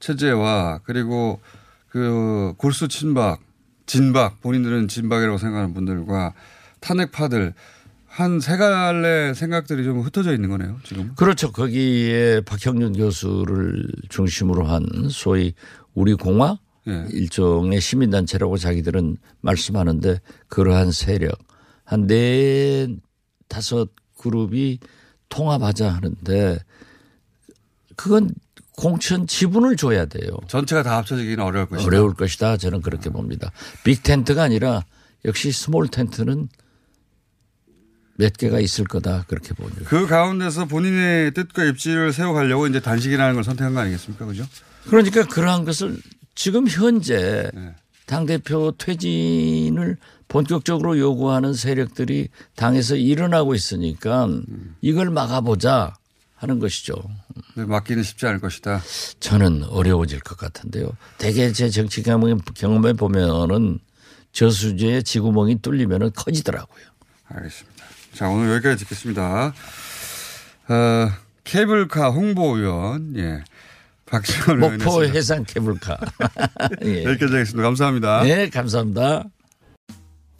[0.00, 1.40] 체제와 그리고
[1.88, 3.40] 그 골수 친박,
[3.86, 6.34] 진박 본인들은 진박이라고 생각하는 분들과
[6.80, 7.54] 탄핵파들
[8.06, 10.78] 한 세 갈래 생각들이 좀 흩어져 있는 거네요.
[10.82, 11.12] 지금.
[11.14, 11.52] 그렇죠.
[11.52, 15.54] 거기에 박형준 교수를 중심으로 한 소위
[15.94, 17.06] 우리 공화 예.
[17.12, 21.32] 일종의 시민단체라고 자기들은 말씀하는데 그러한 세력
[21.84, 22.88] 한 네
[23.46, 23.88] 다섯
[24.20, 24.78] 그룹이
[25.28, 26.58] 통합하자 하는데
[27.96, 28.30] 그건
[28.76, 30.30] 공천 지분을 줘야 돼요.
[30.46, 31.86] 전체가 다 합쳐지기는 어려울 것이다.
[31.86, 32.56] 어려울 것이다.
[32.56, 33.50] 저는 그렇게 봅니다.
[33.84, 34.84] big tent가 아니라
[35.24, 36.48] 역시 small tent는
[38.16, 39.82] 몇 개가 있을 거다 그렇게 봅니다.
[39.86, 44.26] 그 가운데서 본인의 뜻과 입지를 세워가려고 이제 단식이라는 걸 선택한 거 아니겠습니까?
[44.26, 44.44] 그죠?
[44.88, 45.96] 그러니까 그러한 것을
[46.34, 47.74] 지금 현재 네.
[48.06, 54.28] 당 대표 퇴진을 본격적으로 요구하는 세력들이 당에서 일어나고 있으니까
[54.80, 55.94] 이걸 막아보자
[56.34, 56.94] 하는 것이죠.
[57.54, 58.80] 근데 막기는 쉽지 않을 것이다.
[59.18, 60.90] 저는 어려워질 것 같은데요.
[61.18, 63.80] 대개 제 정치 경험에, 보면은
[64.32, 66.84] 저수지에 지구멍이 뚫리면은 커지더라고요.
[67.26, 67.84] 알겠습니다.
[68.14, 69.52] 자, 오늘 여기까지 듣겠습니다.
[70.68, 71.10] 어,
[71.44, 73.42] 케이블카 홍보위원, 예.
[74.06, 75.04] 박지원 목포.
[75.04, 75.98] 해상 케이블카.
[76.84, 77.04] 예.
[77.04, 77.62] 여기까지 하겠습니다.
[77.62, 78.22] 감사합니다.
[78.22, 79.24] 네, 감사합니다.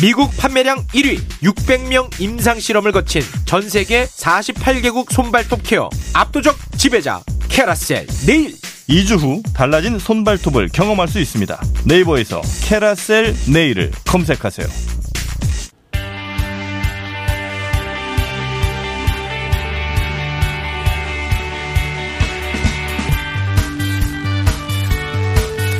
[0.00, 8.06] 미국 판매량 1위 600명 임상 실험을 거친 전 세계 48개국 손발톱 케어 압도적 지배자 캐라셀
[8.26, 8.54] 네일
[8.88, 14.66] 2주 후 달라진 손발톱을 경험할 수 있습니다 네이버에서 캐라셀 네일을 검색하세요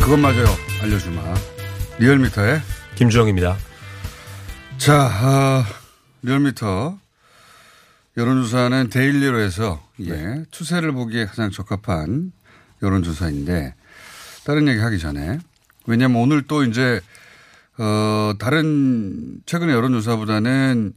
[0.01, 0.47] 그것 맞아요.
[0.81, 1.21] 알려주마.
[1.99, 2.63] 리얼미터의
[2.95, 3.59] 김주영입니다.
[4.79, 5.67] 자, 아,
[6.23, 6.99] 리얼미터.
[8.17, 12.33] 여론조사는 daily로 해서 예, 추세를 보기에 가장 적합한
[12.83, 13.75] 여론조사인데
[14.45, 15.39] 다른 얘기 하기 전에.
[15.87, 17.01] 왜냐하면 오늘 또 이제
[17.79, 20.95] 어, 다른 최근의 여론조사보다는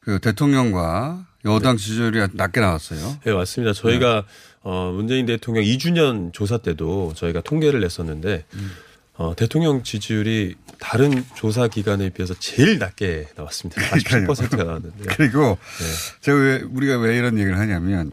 [0.00, 3.18] 그 대통령과 여당 지지율이 낮게 나왔어요.
[3.24, 3.72] 네, 맞습니다.
[3.72, 4.24] 저희가
[4.60, 8.44] 어, 문재인 대통령 2주년 조사 때도 저희가 통계를 냈었는데
[9.14, 13.80] 어, 대통령 지지율이 다른 조사 기관에 비해서 제일 낮게 나왔습니다.
[13.80, 15.14] 47%가 나왔는데.
[15.16, 15.84] 그리고 네.
[16.20, 18.10] 제가 왜 우리가 왜 이런 얘기를 하냐면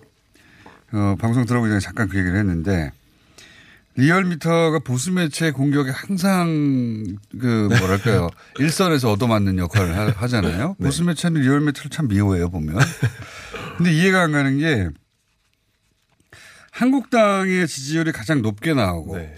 [0.94, 2.92] 어, 방송 들어보기 전에 잠깐 그 얘기를 했는데
[3.96, 8.30] 리얼미터가 보수 매체 공격에 항상 그 뭐랄까요
[8.60, 10.76] 일선에서 얻어맞는 역할을 하, 하잖아요.
[10.78, 10.86] 네.
[10.86, 12.78] 보수 매체는 리얼미터를 참 미워해요 보면.
[13.78, 14.90] 근데 이해가 안 가는 게
[16.72, 19.36] 한국당의 지지율이 가장 높게 나오고 네.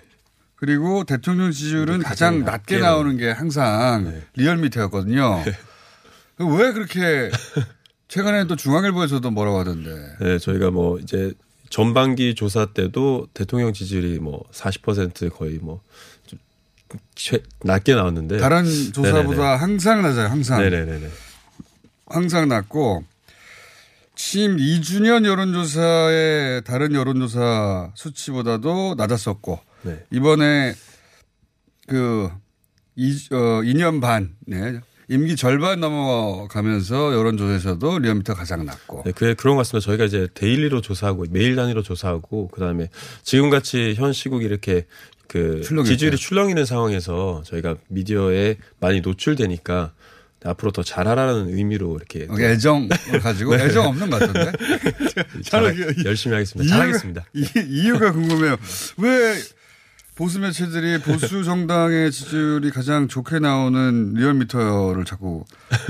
[0.61, 4.21] 그리고 대통령 지지율은 가장 낮게 낮게 나오는 게 항상 네.
[4.35, 5.43] 리얼미터였거든요.
[6.37, 7.31] 왜 그렇게
[8.07, 9.89] 최근에 또 중앙일보에서도 뭐라고 하던데.
[10.19, 11.33] 네, 저희가 뭐 이제
[11.71, 16.37] 전반기 조사 때도 대통령 지지율이 뭐 40% 거의 뭐좀
[17.15, 19.55] 최, 낮게 나왔는데 다른 조사보다 네네네.
[19.55, 20.27] 항상 낮아요.
[20.27, 20.61] 항상.
[20.61, 21.09] 네네네네.
[22.05, 23.03] 항상 낮고
[24.13, 30.03] 취임 2주년 여론조사의 다른 여론조사 수치보다도 낮았었고 네.
[30.11, 30.73] 이번에
[31.87, 32.29] 그
[32.95, 34.79] 2, 어, 2년 반, 네.
[35.09, 39.03] 임기 절반 넘어가면서 여론조사에서도 리얼미터 가장 낮고.
[39.05, 39.85] 네, 그게 그런 것 같습니다.
[39.85, 42.87] 저희가 이제 daily로 조사하고 매일 단위로 조사하고 그다음에
[43.23, 44.85] 지금 같이 현 시국이 이렇게
[45.27, 46.21] 그 출렁일 지지율이 때.
[46.21, 49.91] 출렁이는 상황에서 저희가 미디어에 많이 노출되니까
[50.43, 52.87] 앞으로 더 잘하라는 의미로 이렇게 또 애정을
[53.21, 53.65] 가지고 네.
[53.65, 54.51] 애정 없는 것 같은데.
[55.43, 56.73] 잘, 열심히 하겠습니다.
[56.73, 57.25] 이유가- 잘하겠습니다.
[57.33, 58.55] 이, 이유가 궁금해요.
[58.97, 59.35] 왜
[60.21, 65.45] 보수 매체들이 보수 정당의 지지율이 가장 좋게 나오는 리얼미터를 자꾸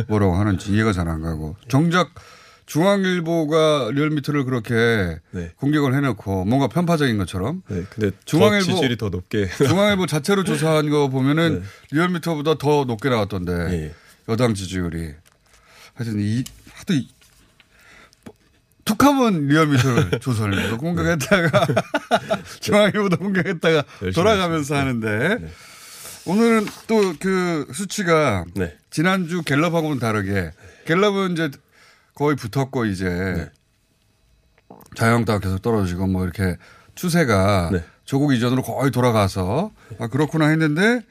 [0.07, 2.13] 뭐라고 하는지 이해가 잘 안 가고 정작
[2.65, 5.51] 중앙일보가 리얼미터를 그렇게 네.
[5.57, 10.89] 공격을 해놓고 뭔가 편파적인 것처럼 네, 근데 중앙일보 더 지지율이 더 높게 중앙일보 자체로 조사한
[10.89, 11.65] 거 보면은 네.
[11.91, 13.93] 리얼미터보다 더 높게 나왔던데 예.
[14.29, 15.09] 여당 지지율이
[15.95, 17.09] 하여튼 이 하도 이,
[18.91, 21.67] 툭 하면 리얼미터를 조사를 해서 공격했다가
[22.59, 24.75] 중앙일보도 공격했다가 돌아가면서.
[24.75, 25.49] 하는데 네.
[26.25, 28.77] 오늘은 또 그 수치가 네.
[28.89, 30.51] 지난주 갤럽하고는 다르게
[30.85, 31.49] 갤럽은 이제
[32.15, 33.49] 거의 붙었고 이제 네.
[34.95, 36.57] 자유한국당 계속 떨어지고 뭐 이렇게
[36.95, 37.83] 추세가 네.
[38.03, 41.01] 조국 이전으로 거의 돌아가서 아 그렇구나 했는데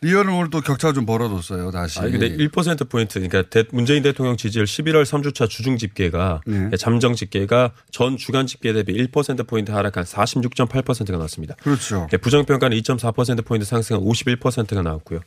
[0.00, 1.98] 리얼은 오늘 또 격차가 좀 벌어졌어요 다시.
[1.98, 6.70] 아, 근데 1% 포인트, 그러니까 대- 문재인 대통령 지지율 11월 3주차 주중 집계가 네.
[6.78, 11.56] 잠정 집계가 전 주간 집계 대비 1% 포인트 하락한 46.8%가 나왔습니다.
[11.56, 12.06] 그렇죠.
[12.12, 15.20] 예, 부정평가는 2.4% 포인트 상승한 51%가 나왔고요.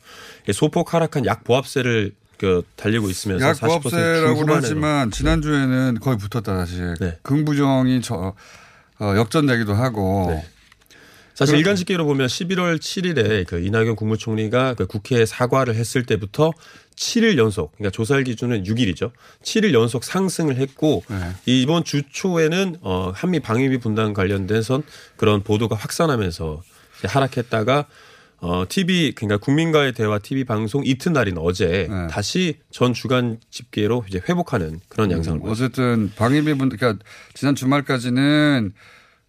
[0.48, 4.54] 예, 소폭 하락한 약 보합세를 그 달리고 있으면서 약40% 보합세라고는.
[4.54, 6.80] 하지만 지난주에는 거의 붙었다 다시.
[6.98, 7.18] 네.
[7.22, 8.34] 긍부정이 저
[8.98, 10.26] 어, 역전되기도 하고.
[10.30, 10.46] 네.
[11.34, 16.52] 사실 일간 집계로 보면 11월 7일에 그 이낙연 국무총리가 그 국회에 사과를 했을 때부터
[16.96, 19.12] 7일 연속, 그러니까 조사일 기준은 6일이죠.
[19.42, 21.16] 7일 연속 상승을 했고 네.
[21.46, 24.82] 이번 주 초에는 어 한미 방위비 분담 관련돼선
[25.16, 26.62] 그런 보도가 확산하면서
[26.98, 27.86] 이제 하락했다가
[28.40, 32.06] 어 TV 그러니까 국민과의 대화 TV 방송 이튿날인 어제 네.
[32.08, 35.48] 다시 전 주간 집계로 이제 회복하는 그런 양상을 음.
[35.48, 37.02] 어쨌든 방위비 분 그러니까
[37.34, 38.72] 지난 주말까지는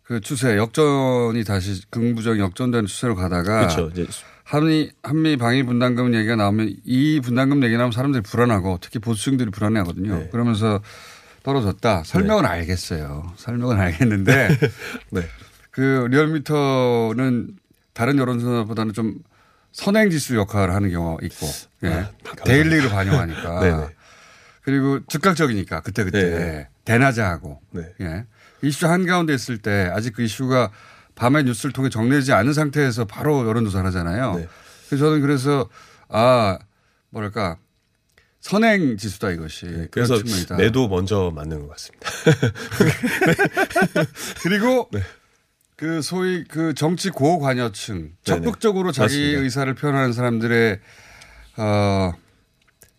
[0.04, 3.90] 그 추세 역전이 다시 긍부정 역전되는 추세로 가다가 그렇죠.
[3.94, 4.06] 이제
[4.44, 10.20] 한미 한미 방위 분담금 얘기가 나오면 이 분담금 얘기 나오면 사람들이 불안하고 특히 보수층들이 불안해하거든요.
[10.20, 10.30] 네.
[10.30, 10.82] 그러면서
[11.44, 12.04] 떨어졌다.
[12.06, 13.34] 설명은 알겠어요.
[13.38, 14.50] 설명은 알겠는데
[15.12, 15.22] 네.
[15.72, 17.56] 그 리얼미터는
[17.94, 19.16] 다른 여론조사보다는 좀
[19.72, 21.48] 선행지수 역할을 하는 경우가 있고
[21.84, 21.90] 예.
[21.90, 22.12] 아.
[22.46, 23.88] 데일리를 반영하니까 네네.
[24.64, 26.68] 그리고 즉각적이니까 그때 그때 네.
[26.86, 27.62] 대낮에 하고
[28.02, 28.26] 예.
[28.64, 30.72] 이슈 한 가운데 있을 때 아직 그 이슈가
[31.16, 34.36] 밤의 뉴스를 통해 정리되지 않은 상태에서 바로 여론조사를 하잖아요.
[34.36, 34.48] 네.
[34.88, 35.70] 그래서 저는 그래서
[36.10, 36.58] 아
[37.10, 37.58] 뭐랄까
[38.40, 40.58] 선행 지수다 이것이 네, 그래서 측면이다.
[40.58, 42.10] 매도 먼저 맞는 것 같습니다.
[44.44, 45.02] 그리고 네.
[45.76, 49.42] 그 소위 그 정치 고관여층 적극적으로 자기 맞습니다.
[49.42, 50.80] 의사를 표현하는 사람들의
[51.58, 52.14] 어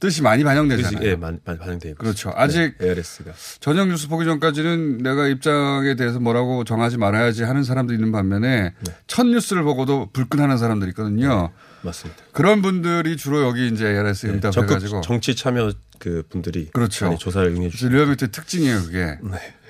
[0.05, 0.99] 뜻이 많이 반영되잖아요.
[0.99, 1.95] 뜻이, 예, 많이, 있고.
[1.97, 2.31] 그렇죠.
[2.37, 3.33] 아직 네, ARS가.
[3.61, 8.75] 저녁 뉴스 보기 전까지는 내가 입장에 대해서 뭐라고 정하지 말아야지 하는 사람도 있는 반면에
[9.07, 11.53] 첫 뉴스를 보고도 불끈하는 사람들이 있거든요.
[11.81, 12.23] 맞습니다.
[12.33, 17.07] 그런 분들이 주로 여기 이제 ARS 네, 응답해 가지고 적극 정치 참여 그 분들이 그렇죠.
[17.07, 17.89] 많이 조사를 응해 주시죠.
[17.89, 19.19] 리얼미터의 특징이에요, 그게.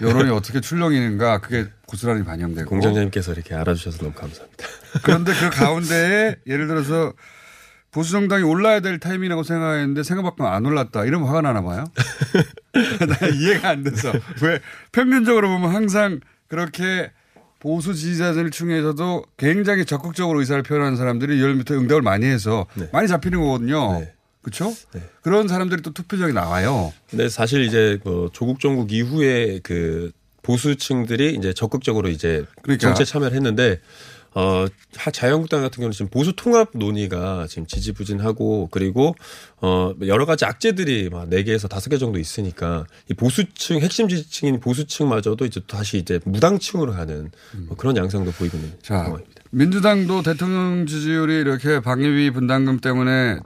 [0.01, 2.68] 여론이 어떻게 출렁이는가 그게 고스란히 반영되고.
[2.68, 4.66] 공장장님께서 이렇게 알아주셔서 너무 감사합니다.
[5.05, 7.12] 그런데 그 가운데에 예를 들어서
[7.95, 11.05] 보수 정당이 올라야 될 타이밍이라고 생각했는데 생각만큼 안 올랐다.
[11.05, 11.85] 이러면 화가 나나 봐요.
[12.75, 14.13] 나 이해가 안 돼서.
[14.43, 14.59] 왜
[14.91, 17.13] 평균적으로 보면 항상 그렇게
[17.61, 24.05] 보수 지지자들 중에서도 굉장히 적극적으로 의사를 표현하는 사람들이 리얼미터 응답을 많이 해서 많이 잡히는 거거든요.
[24.43, 24.75] 그렇죠?
[25.23, 26.93] 그런 사람들이 또 투표장에 나와요.
[27.09, 30.11] 근데 사실 이제 뭐 조국 종국 이후에 그
[30.43, 32.89] 보수층들이 이제 적극적으로 이제 그러니까.
[32.89, 33.81] 정치에 참여를 했는데
[34.37, 34.66] 어
[34.97, 39.14] 하- 자유한국당 같은 경우는 지금 보수 통합 논의가 지금 지지부진하고 그리고
[39.61, 45.44] 어 여러 가지 악재들이 막네 개에서 다섯 개 정도 있으니까 이 보수층 핵심 지지층인 보수층마저도
[45.44, 47.31] 이제 다시 이제 무당층으로 가는
[47.68, 49.42] 뭐 그런 양상도 보이고 있는 자, 상황입니다.
[49.51, 53.38] 민주당도 대통령 지지율이 이렇게 방위비 분담금 때문에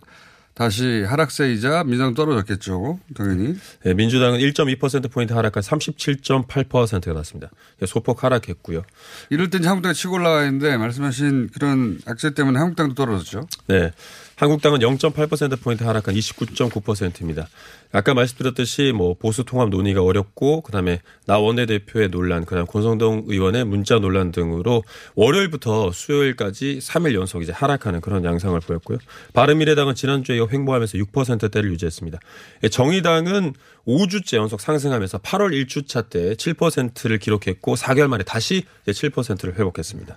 [0.58, 2.98] 다시 하락세이자 민주당 떨어졌겠죠.
[3.14, 3.54] 당연히.
[3.84, 7.48] 네, 민주당은 1.2%포인트 하락한 37.8%가 났습니다.
[7.86, 8.82] 소폭 하락했고요.
[9.30, 13.46] 이럴 땐 한국당이 치고 올라가 있는데 말씀하신 그런 악재 때문에 한국당도 떨어졌죠.
[13.68, 13.92] 네.
[14.38, 17.48] 한국당은 0.8%포인트 하락한 29.9%입니다.
[17.90, 23.98] 아까 말씀드렸듯이 뭐 보수 통합 논의가 어렵고 그다음에 나 원내대표의 논란, 그다음 권성동 의원의 문자
[23.98, 24.84] 논란 등으로
[25.16, 28.98] 월요일부터 수요일까지 3일 연속 이제 하락하는 그런 양상을 보였고요.
[29.32, 32.20] 바른미래당은 지난주에 횡보하면서 6%대를 유지했습니다.
[32.62, 33.54] 예, 정의당은
[33.88, 40.16] 5주째 연속 상승하면서 8월 1주차 때 7%를 기록했고 4개월 만에 다시 7%를 회복했습니다.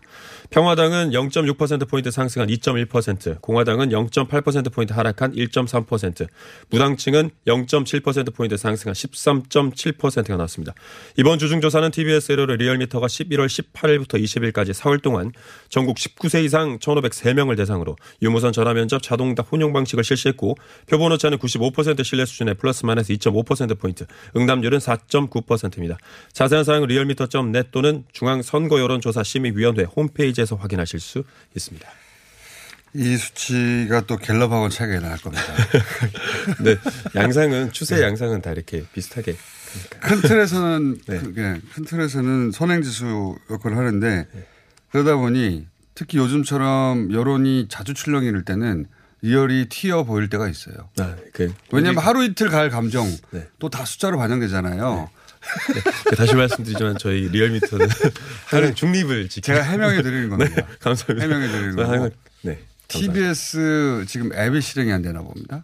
[0.51, 6.27] 평화당은 0.6%포인트 상승한 2.1%, 공화당은 0.8%포인트 하락한 1.3%,
[6.69, 10.73] 무당층은 0.7%포인트 상승한 13.7%가 나왔습니다.
[11.15, 15.31] 이번 주중조사는 TBS 에러를 리얼미터가 11월 18일부터 20일까지 4월 동안
[15.69, 22.25] 전국 19세 이상 1,503명을 대상으로 유무선 전화면접 자동답 혼용 방식을 실시했고 표본 오차는 95% 신뢰
[22.25, 25.97] 수준의 플러스 마이너스 2.5%포인트, 응답률은 4.9%입니다.
[26.33, 31.23] 자세한 사항은 리얼미터.net 또는 중앙선거여론조사심의위원회 홈페이지 에서 확인하실 수
[31.55, 31.87] 있습니다.
[32.93, 35.43] 이 수치가 또 갤럽하고 차이가 나갈 겁니다.
[36.61, 36.75] 네,
[37.15, 39.37] 양상은 추세 양상은 다 이렇게 비슷하게
[40.01, 44.27] 큰 틀에서는 그게 큰 틀에서는 선행지수 역할을 하는데
[44.91, 48.87] 그러다 보니 특히 요즘처럼 여론이 자주 출렁이를 때는
[49.21, 50.89] 리얼이 튀어 보일 때가 있어요.
[50.99, 53.07] 아, 그 왜냐하면 하루 이틀 갈 감정
[53.59, 55.09] 또 다 숫자로 반영되잖아요.
[56.09, 57.87] 네, 다시 말씀드리지만 저희 리얼미터는
[58.47, 60.55] 하는 중립을 지켜 제가 해명해 드리는 겁니다.
[60.55, 61.21] 네, 감사합니다.
[61.27, 62.09] 해명해 드리는 네, 거고.
[62.41, 62.87] 네, 감사합니다.
[62.87, 65.63] TBS 지금 앱이 실행이 안 되나 봅니다.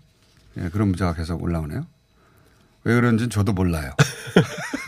[0.58, 1.86] 예, 그런 문제가 계속 올라오네요.
[2.86, 3.94] 왜 그런지는 저도 몰라요.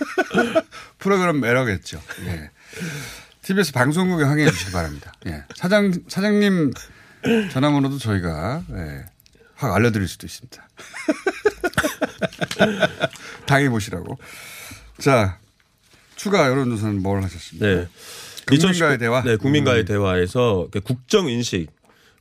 [0.99, 2.01] 프로그램 에러겠죠.
[2.25, 2.49] 예.
[3.41, 5.11] TBS 방송국에 항의해 주시기 바랍니다.
[5.27, 5.43] 예.
[5.55, 6.71] 사장, 사장님
[7.51, 9.05] 전화번호도 저희가, 예,
[9.55, 10.67] 확 알려드릴 수도 있습니다.
[13.45, 14.17] 당해보시라고.
[14.99, 15.39] 자,
[16.15, 17.65] 추가 여론조사는 뭘 하셨습니까?
[17.65, 17.87] 네.
[18.47, 18.57] 국민과의
[18.95, 19.23] 2019 대화?
[19.23, 19.85] 네, 국민과의 음.
[19.85, 21.67] 대화에서 그 국정 인식,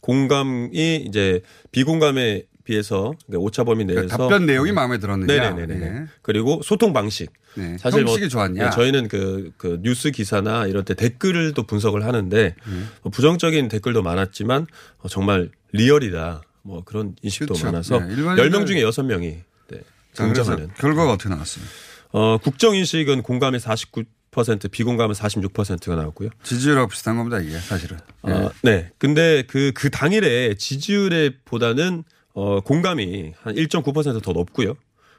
[0.01, 1.41] 공감이 이제
[1.73, 5.51] 비공감에 비해서 그러니까 오차 범위 내에서 그러니까 답변 내용이 마음에 들었느냐.
[5.53, 5.87] 네네네.
[5.87, 6.05] 예.
[6.21, 7.33] 그리고 소통 방식.
[7.55, 7.77] 네.
[7.79, 8.65] 사실 뭐 형식이 좋았냐?
[8.65, 12.91] 네, 저희는 그, 그 뉴스 기사나 이럴 때 댓글을 또 분석을 하는데 음.
[13.03, 14.67] 뭐 부정적인 댓글도 많았지만
[14.99, 16.43] 어, 정말 리얼이다.
[16.63, 17.67] 뭐 그런 인식도 그렇죠.
[17.67, 19.37] 많아서 네, 일반인들- 10명 중에 6명이
[19.71, 19.81] 네,
[20.13, 20.57] 자, 그래서.
[20.79, 21.73] 결과가 어떻게 나왔습니까?
[22.13, 26.31] 어, 국정 인식은 공감이 49%, 비공감은 46%가 나왔고요.
[26.43, 27.99] 지지율하고 비슷한 겁니다, 이게 사실은.
[28.27, 28.33] 예.
[28.33, 28.91] 어, 네.
[28.99, 32.05] 근데 그, 그 당일에 지지율에 보다는
[32.35, 34.75] 어, 공감이 한 1.9%더 높고요.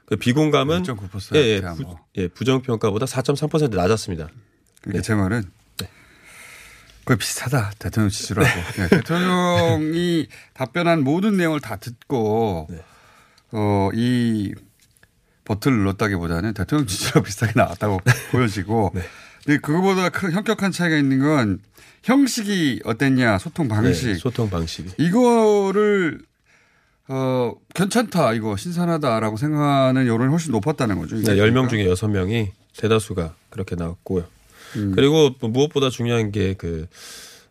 [0.06, 2.00] 그 비공감은 1.9% 예, 예, 야, 부, 뭐.
[2.16, 4.28] 예, 부정평가보다 4.3% 낮았습니다.
[4.82, 5.44] 그러니까 제 말은
[7.04, 7.72] 거의 비슷하다.
[7.78, 8.60] 대통령 지지율하고.
[8.82, 12.68] 예, 대통령이 답변한 모든 내용을 다 듣고
[13.52, 14.54] 어, 이
[15.44, 18.00] 버튼을 눌렀다기보다는 대통령 지지율하고 비슷하게 나왔다고
[18.32, 18.92] 보여지고
[19.44, 21.60] 근데 그거보다 큰 현격한 차이가 있는 건
[22.02, 24.90] 형식이 어땠냐 소통 방식 네, 소통 방식이.
[24.98, 26.20] 이거를
[27.08, 31.16] 어, 괜찮다, 이거 신선하다라고 생각하는 여론이 훨씬 높았다는 거죠.
[31.16, 34.24] 네, 10명 중에 6명이 대다수가 그렇게 나왔고요.
[34.94, 36.86] 그리고 뭐 무엇보다 중요한 게 그,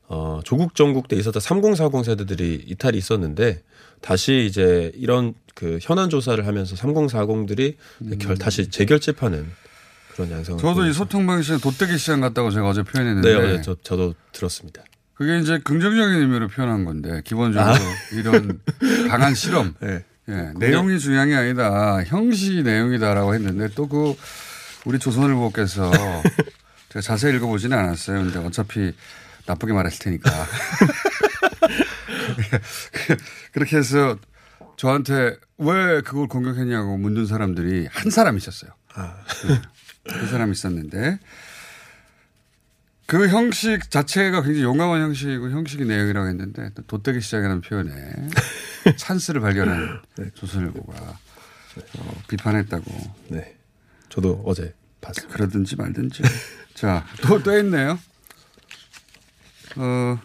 [0.08, 3.62] 어, 조국 전국 때 있었던 3040 세대들이 이탈이 있었는데
[4.00, 7.76] 다시 이제 이런 그 현안 조사를 하면서 3040들이
[8.18, 9.46] 결, 다시 재결집하는
[10.14, 10.58] 그런 양상을.
[10.58, 10.94] 저도 이 보이죠.
[10.94, 13.30] 소통 방식은 돗대기 시장 같다고 제가 어제 표현했는데.
[13.30, 14.82] 네, 어제 저, 저도 들었습니다.
[15.16, 17.78] 그게 이제 긍정적인 의미로 표현한 건데 기본적으로 아.
[18.16, 18.62] 이런
[19.10, 19.76] 강한 실험.
[19.84, 20.06] 네.
[20.30, 22.02] 예, 내용이 중요한 게 아니다.
[22.06, 24.16] 형식이 내용이다라고 했는데 또 그
[24.86, 25.92] 우리 조선일보께서
[26.88, 28.24] 제가 자세히 읽어보지는 않았어요.
[28.24, 28.94] 근데 어차피
[29.46, 30.32] 나쁘게 말했을 테니까.
[33.52, 34.18] 그렇게 해서
[34.80, 38.72] 저한테 왜 그걸 공격했냐고 묻는 사람들이 한 사람 있었어요.
[39.46, 39.62] 네.
[40.04, 41.20] 그 사람 있었는데
[43.06, 48.30] 그 형식 자체가 굉장히 용감한 형식이고 형식이 내용이라고 했는데 또 돗대기 시장이라는 표현에
[48.96, 50.02] 찬스를 발견한
[50.36, 50.96] 조선일보가
[51.98, 52.86] 어, 비판했다고.
[53.32, 53.58] 네.
[54.08, 55.36] 저도 어제 봤습니다.
[55.36, 56.24] 그러든지 말든지.
[56.76, 58.00] 자, 또, 또 있네요.
[59.76, 60.20] 어,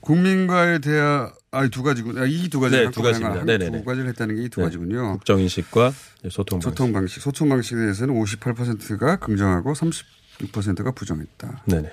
[0.00, 2.16] 국민과의 대화, 아, 두 가지군.
[2.18, 2.76] 아, 이두 가지.
[2.76, 3.40] 네, 두 가지입니다.
[3.40, 3.78] 한- 네네네.
[3.80, 4.66] 두 가지를 했다는 게 이두 네.
[4.66, 5.14] 가지군요.
[5.14, 5.92] 국정 인식과
[6.30, 6.68] 소통 방식.
[6.70, 7.20] 소통 방식.
[7.20, 11.62] 소통 방식에 대해서는 58%가 긍정하고 36%가 부정했다.
[11.66, 11.90] 네네.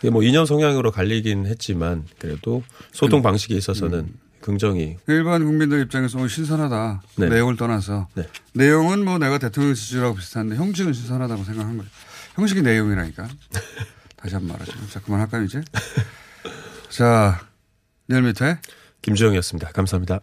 [0.00, 2.62] 이게 뭐 이념 성향으로 갈리긴 했지만 그래도
[2.92, 7.02] 소통 방식에 있어서는 긍정이 일반 국민들 입장에서 어, 신선하다.
[7.16, 7.28] 네.
[7.28, 8.06] 내용을 떠나서.
[8.14, 8.28] 네.
[8.52, 11.88] 내용은 뭐 내가 대통령 지지라고 비슷한데 형식은 신선하다고 생각한 거죠.
[12.36, 13.26] 형식이 내용이라니까.
[14.16, 14.72] 다시 한 번 말하죠.
[14.90, 15.60] 자, 그만할까요, 이제?
[16.88, 17.40] 자,
[18.10, 18.58] 열 밑에.
[19.02, 19.72] 김주영이었습니다.
[19.72, 20.20] 감사합니다.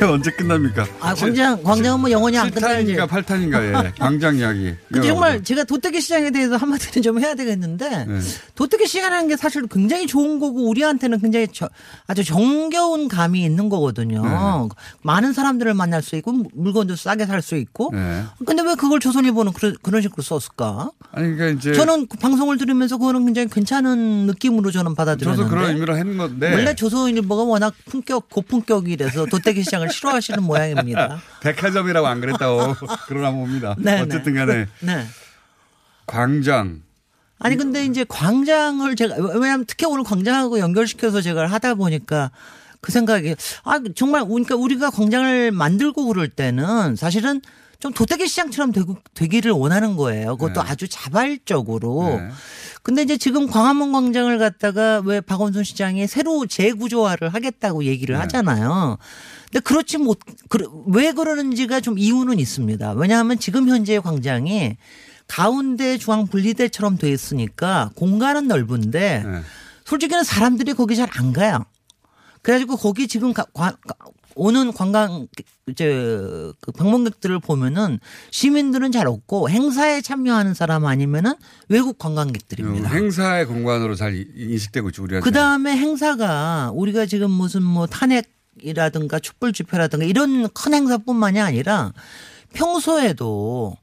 [0.00, 0.86] 이게 언제 끝납니까?
[1.00, 2.94] 아, 광장, 광장은 뭐 영원히 안 끝나야지.
[2.96, 3.92] 7탄인가 8탄인가, 예.
[4.00, 4.74] 광장 이야기.
[4.90, 8.20] 근데 정말 제가 돗대기 시장에 대해서 한마디는 좀 해야 되겠는데 네.
[8.54, 11.68] 돗대기 시장이라는 게 사실 굉장히 좋은 거고 우리한테는 굉장히 저-
[12.06, 14.22] 아주 정겨운 감이 있는 거거든요.
[14.24, 14.68] 네.
[15.02, 17.90] 많은 사람들을 만날 수 있고 물건도 싸게 살 수 있고.
[17.92, 18.24] 네.
[18.46, 20.90] 근데 왜 그걸 조선일보는 그런, 그런 식으로 썼을까?
[21.12, 21.72] 아니, 그러니까 이제.
[21.74, 25.42] 저는 그 방송을 들으면서 그거는 굉장히 괜찮은 느낌으로 저는 받아들였는데.
[25.48, 26.52] 저도 그런 의미로 했는 건데.
[26.54, 31.20] 원래 조선일보가 워낙 품격 고품격이라서 돗대기 시장을 싫어하시는 모양입니다.
[31.40, 32.74] 백화점이라고 안 그랬다고.
[33.06, 33.74] 그러나 봅니다.
[33.78, 34.38] 네, 어쨌든 네.
[34.38, 34.66] 간에.
[34.80, 35.06] 네.
[36.06, 36.82] 광장.
[37.38, 42.30] 아니 근데 이제 광장을 제가 왜냐하면 특히 오늘 광장하고 연결시켜서 제가 하다 보니까
[42.80, 43.34] 그 생각이
[43.64, 47.40] 아 정말 그러니까 우리가 광장을 만들고 그럴 때는 사실은
[47.80, 50.36] 좀 도태기 시장처럼 되고, 되기 를 원하는 거예요.
[50.36, 52.02] 그것도 아주 자발적으로.
[52.82, 58.98] 근데 이제 지금 광화문 광장을 갖다가 왜 박원순 시장이 새로 재구조화를 하겠다고 얘기를 하잖아요.
[59.50, 60.18] 근데 그렇지 못,
[60.48, 62.92] 그, 왜 그러는지가 좀 이유는 있습니다.
[62.92, 64.76] 왜냐하면 지금 현재의 광장이
[65.26, 69.22] 가운데 중앙 분리대처럼 돼 있으니까 공간은 넓은데
[69.84, 71.64] 솔직히는 사람들이 거기 잘 안 가요.
[72.42, 73.94] 그래가지고 거기 지금 가, 관- 가-
[74.34, 75.26] 오는 관광
[75.68, 75.86] 이제
[76.60, 77.98] 그 방문객들을 보면은
[78.30, 81.34] 시민들은 잘 없고 행사에 참여하는 사람 아니면은
[81.68, 82.88] 외국 관광객들입니다.
[82.88, 85.20] 행사의 공간으로 잘 이- 인식되고 있죠, 우리가.
[85.20, 91.92] 그 다음에 행사가 우리가 지금 무슨 뭐 탄핵이라든가 촛불 집회라든가 이런 큰 행사뿐만이 아니라
[92.52, 93.76] 평소에도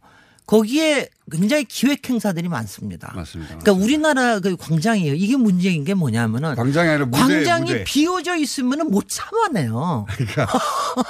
[0.48, 3.12] 거기에 굉장히 기획 행사들이 많습니다.
[3.14, 3.58] 맞습니다.
[3.60, 5.14] 그러니까 우리나라 그 광장이에요.
[5.14, 7.84] 이게 문제인 게 뭐냐면은 광장이 아니라 무대, 광장이 무대.
[7.84, 10.06] 비어져 있으면은 못 참아내요.
[10.10, 10.48] 그러니까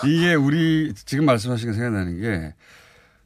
[0.05, 2.55] 이게 우리 지금 말씀하신 게 생각나는 게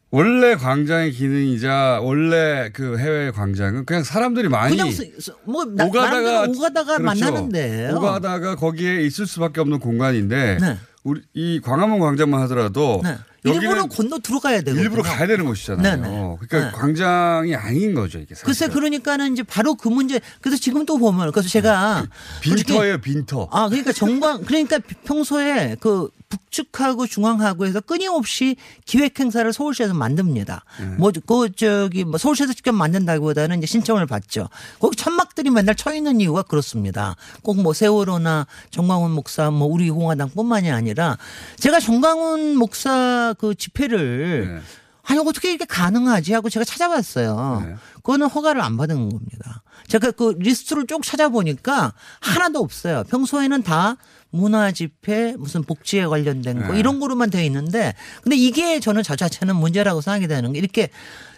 [0.10, 4.94] 원래 광장의 기능이자 원래 그 해외 광장은 그냥 사람들이 많이 그냥
[5.46, 7.04] 뭐 나- 오가다가 오가다가 그렇죠.
[7.04, 10.78] 만나는데 오가다가 거기에 있을 수밖에 없는 공간인데 네.
[11.04, 13.02] 우리 이 광화문 광장만 하더라도
[13.44, 16.02] 일부러 여기는 건너 들어가야 되고 일부러 가야 되는 곳이잖아요.
[16.02, 16.38] 네네.
[16.42, 16.78] 그러니까 네.
[16.78, 18.36] 광장이 아닌 거죠 이게.
[18.36, 18.46] 사실.
[18.46, 22.06] 글쎄 그러니까는 이제 바로 그 문제 그래서 지금 또 보면 그래서 제가
[22.44, 23.48] 솔직히 빈터예요 빈터.
[23.52, 28.56] 아, 그러니까 정광, 그러니까 평소에 그 북측하고 중앙하고 해서 끊임없이
[28.86, 30.64] 기획 행사를 서울시에서 만듭니다.
[30.98, 34.50] 뭐, 그, 저기, 뭐 서울시에서 직접 만든다기보다는 이제 신청을 받죠.
[34.80, 37.16] 거기 천막들이 맨날 쳐 있는 이유가 그렇습니다.
[37.44, 41.18] 꼭 뭐 세월호나 정광훈 목사 뭐 우리 공화당 뿐만이 아니라
[41.58, 44.62] 제가 정광훈 목사 그 집회를
[45.04, 47.78] 아니 어떻게 이게 가능하지 하고 제가 찾아봤어요.
[47.98, 49.62] 그거는 허가를 안 받은 겁니다.
[49.88, 53.04] 제가 그 리스트를 쭉 찾아보니까 하나도 없어요.
[53.10, 53.98] 평소에는 다
[54.32, 56.80] 문화 집회 무슨 복지에 관련된 거 네.
[56.80, 60.90] 이런 거로만 돼 있는데 근데 이게 저는 저 자체는 문제라고 생각이 되는 게 이렇게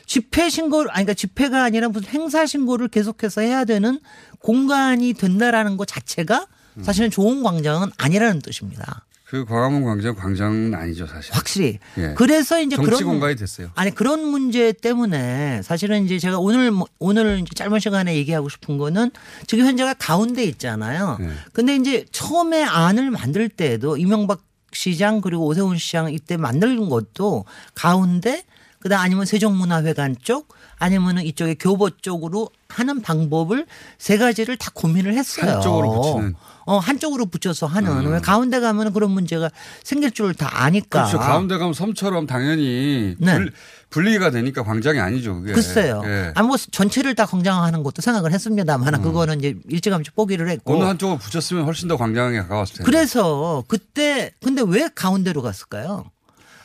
[0.05, 3.99] 집회 신고를 아니 그러니까 집회가 아니라 무슨 행사 신고를 계속해서 해야 되는
[4.39, 6.47] 공간이 된다라는 것 자체가
[6.81, 9.05] 사실은 좋은 광장은 아니라는 뜻입니다.
[9.33, 11.33] 그 광화문 광장 광장은 아니죠 사실.
[11.33, 11.79] 확실히.
[11.97, 12.13] 예.
[12.15, 13.71] 그래서 이제 정치 그런 공간이 됐어요.
[13.73, 19.09] 아니 그런 문제 때문에 사실은 이제 제가 오늘 뭐- 오늘 짧은 시간에 얘기하고 싶은 거는
[19.47, 21.17] 지금 현재가 가운데 있잖아요.
[21.19, 21.29] 네.
[21.51, 28.43] 근데 이제 처음에 안을 만들 때도 이명박 시장 그리고 오세훈 시장 이때 만드는 것도 가운데
[28.83, 33.65] 그다음 아니면 세종문화회관 쪽 아니면은 이쪽에 교보 쪽으로 하는 방법을
[33.97, 35.51] 세 가지를 다 고민을 했어요.
[35.53, 36.35] 한쪽으로 붙이는.
[36.65, 38.11] 어 한쪽으로 붙여서 하는 음.
[38.11, 39.49] 왜 가운데 가면은 그런 문제가
[39.83, 41.05] 생길 줄 다 아니까.
[41.05, 41.17] 그렇죠.
[41.19, 43.35] 가운데 가면 섬처럼 당연히 네.
[43.37, 43.53] 불,
[43.89, 45.35] 분리가 되니까 광장이 아니죠.
[45.39, 45.53] 그게.
[45.53, 46.01] 글쎄요.
[46.05, 46.31] 예.
[46.35, 50.75] 아니 뭐 전체를 다 광장화하는 것도 생각을 했습니다만 그거는 이제 일찌감치 포기를 했고.
[50.75, 52.91] 어느 한쪽을 붙였으면 훨씬 더 광장에 가까웠을 텐데.
[52.91, 56.05] 그래서 그때 근데 왜 가운데로 갔을까요?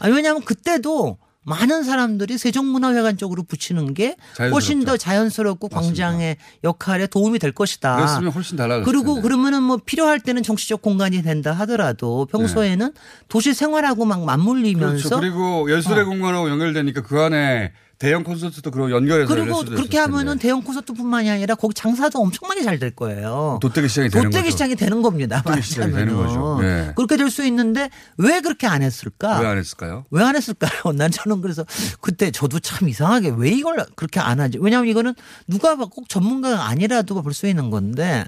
[0.00, 4.16] 아니 왜냐하면 그때도 많은 사람들이 세종문화회관 쪽으로 붙이는 게
[4.52, 7.96] 훨씬 더 자연스럽고 광장의 역할에 도움이 될 것이다.
[7.96, 9.22] 그랬으면 훨씬 달라졌을 그리고 텐데.
[9.22, 12.92] 그러면은 뭐 필요할 때는 정치적 공간이 된다 하더라도 평소에는
[13.28, 15.20] 도시 생활하고 막 맞물리면서 그렇죠.
[15.20, 16.06] 그리고 예술의 어.
[16.06, 20.38] 공간하고 연결되니까 그 안에 대형 콘서트도 그런 연결해서 그리고 그렇게 하면은.
[20.38, 23.58] 대형 콘서트뿐만이 아니라 거기 장사도 엄청나게 잘 될 거예요.
[23.60, 24.50] 도떼기 시장이 되는 도떼기 거죠.
[24.52, 25.42] 시장이 되는 겁니다.
[25.42, 26.14] 도떼기 시장이 되는.
[26.16, 26.60] 거죠.
[26.62, 26.92] 예.
[26.94, 29.40] 그렇게 될 수 있는데 왜 그렇게 안 했을까?
[29.40, 30.04] 왜 안 했을까요?
[30.10, 30.92] 왜 안 했을까요?
[30.94, 31.64] 난 저는 그래서
[32.00, 34.58] 그때 저도 참 이상하게 왜 이걸 그렇게 안 하지?
[34.60, 35.14] 왜냐하면 이거는
[35.48, 38.24] 누가 봐꼭 전문가가 아니라도 볼 수 있는 건데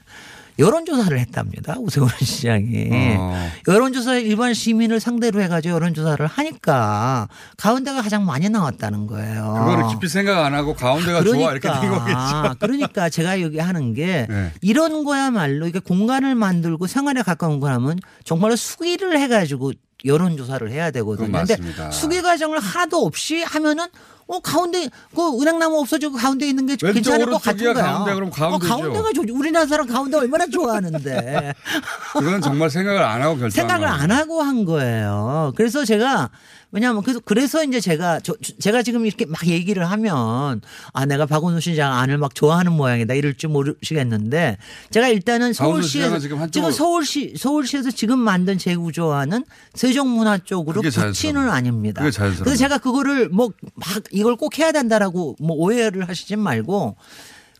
[0.60, 1.74] 여론조사를 했답니다.
[1.78, 2.88] 오세훈 시장이.
[3.18, 3.48] 어.
[3.66, 9.54] 여론조사에 일반 시민을 상대로 해가지고 여론조사를 하니까 가운데가 가장 많이 나왔다는 거예요.
[9.58, 12.54] 그거를 깊이 생각 안 하고 가운데가 좋아 이렇게 된 거겠죠.
[12.60, 14.52] 그러니까 제가 여기 하는 게 네.
[14.60, 19.72] 이런 거야말로 이게 공간을 만들고 생활에 가까운 거라면 정말로 수기를 해가지고
[20.04, 21.28] 여론 조사를 해야 되거든요.
[21.28, 21.90] 맞습니다.
[21.90, 23.86] 수기 과정을 하나도 없이 하면은
[24.26, 27.84] 어 가운데 그 은행나무 없어지고 가운데 있는 게 괜찮을 것 같은 거야.
[27.84, 28.72] 가운데 그럼 가운데죠.
[28.72, 29.32] 어, 가운데가 좋지.
[29.32, 31.52] 우리나라 사람 가운데 얼마나 좋아하는데.
[32.14, 33.88] 그건 정말 생각을 안 하고 결정한 생각을.
[33.88, 35.52] 안 하고 한 거예요.
[35.56, 36.30] 그래서 제가
[36.72, 40.60] 왜냐하면 그래서 그래서 이제 제가 저, 제가 지금 이렇게 막 얘기를 하면
[40.92, 44.56] 아 내가 박원순 시장 안을 막 좋아하는 모양이다 이럴 줄 모르시겠는데
[44.90, 49.44] 제가 일단은 서울시에서 지금 한쪽으로- 서울시 서울시에서 지금 만든 재구조화는
[49.74, 51.48] 세종문화 쪽으로 붙이는.
[51.50, 52.02] 아닙니다.
[52.02, 52.44] 그게 자연스러워요.
[52.44, 56.96] 그래서 제가 그거를 뭐 막 이걸 꼭 해야 된다라고 뭐 오해를 하시지 말고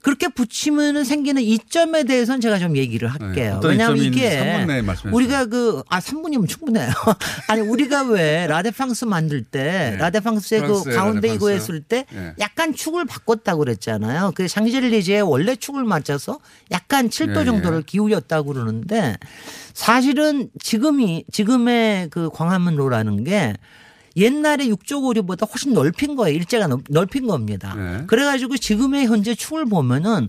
[0.02, 3.60] 그렇게 붙이면은 생기는 이점에 대해서는 제가 좀 얘기를 할게요.
[3.62, 6.90] 네, 왜냐하면 이게 있는지 3분 내에 말씀해 우리가 그 아 3분이면 충분해요.
[7.48, 9.96] 아니 우리가 왜 라데팡스 만들 때 네.
[9.98, 11.50] 라데팡스의 그 가운데 이거 라데팡스.
[11.50, 12.32] 했을 때 네.
[12.38, 14.32] 약간 축을 바꿨다고 그랬잖아요.
[14.34, 16.38] 그 샹젤리제의 원래 축을 맞춰서
[16.70, 17.82] 약간 7도 예, 정도를 예.
[17.84, 19.16] 기울였다고 그러는데
[19.74, 23.54] 사실은 지금이 지금의 그 광화문로라는 게
[24.16, 26.36] 옛날에 육조고리보다 훨씬 넓힌 거예요.
[26.36, 27.74] 일제가 넓- 넓힌 겁니다.
[27.76, 28.04] 네.
[28.06, 30.28] 그래가지고 지금의 현재 축을 보면은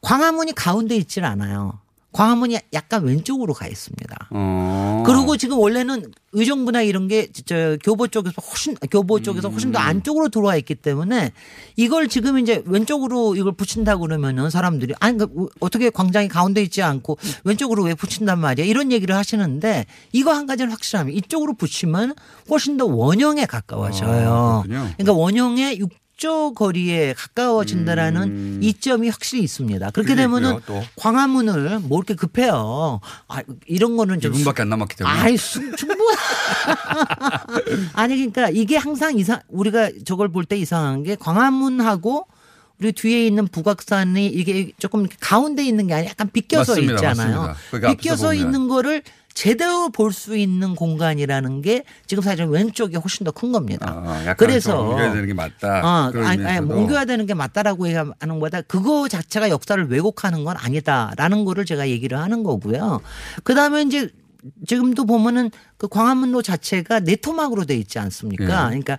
[0.00, 1.80] 광화문이 가운데 있질 않아요.
[2.12, 4.28] 광화문이 약간 왼쪽으로 가 있습니다.
[4.30, 5.02] 어.
[5.06, 9.84] 그리고 지금 원래는 의정부나 이런 게 저 교보 쪽에서 훨씬 교보 쪽에서 훨씬 더 음.
[9.84, 11.32] 안쪽으로 들어와 있기 때문에
[11.76, 17.18] 이걸 지금 이제 왼쪽으로 이걸 붙인다고 그러면은 사람들이 아니 그 어떻게 광장이 가운데 있지 않고
[17.44, 22.14] 왼쪽으로 왜 붙인단 말이야 이런 얘기를 하시는데 이거 한 가지는 확실하면 이쪽으로 붙이면
[22.50, 24.62] 훨씬 더 원형에 가까워져요.
[24.64, 24.68] 아.
[24.68, 25.80] 그러니까 원형의
[26.22, 29.90] 육조 거리에 가까워진다라는 이점이 확실히 있습니다.
[29.90, 30.16] 그렇게 음.
[30.16, 30.86] 되면은 있고요, 또.
[30.96, 33.00] 광화문을 뭐 이렇게 급해요.
[33.28, 35.16] 아, 이런 거는 좀 2분밖에 안 남았기 때문에.
[35.18, 35.98] 아이 수- 충분.
[37.94, 42.26] 아니 그러니까 이게 항상 이상 우리가 저걸 볼 때 이상한 게 광화문하고
[42.80, 46.94] 우리 뒤에 있는 북악산이 이게 조금 가운데 있는 게 아니라 약간 비껴서 맞습니다.
[46.94, 47.42] 있잖아요.
[47.42, 47.88] 맞습니다.
[47.94, 48.34] 비껴서.
[48.34, 49.02] 있는 거를
[49.34, 53.86] 제대로 볼 수 있는 공간이라는 게 지금 사실 왼쪽이 훨씬 더 큰 겁니다.
[54.06, 55.80] 아, 그래서 좀 옮겨야 되는 게 맞다.
[55.82, 56.70] 어, 아니, 아니.
[56.72, 62.18] 옮겨야 되는 게 맞다라고 얘기하는 것보다 그거 자체가 역사를 왜곡하는 건 아니다라는 거를 제가 얘기를
[62.18, 63.00] 하는 거고요.
[63.42, 64.10] 그 다음에 이제
[64.66, 68.44] 지금도 보면은 그 광화문로 자체가 네 토막으로 돼 있지 않습니까?
[68.44, 68.46] 예.
[68.46, 68.98] 그러니까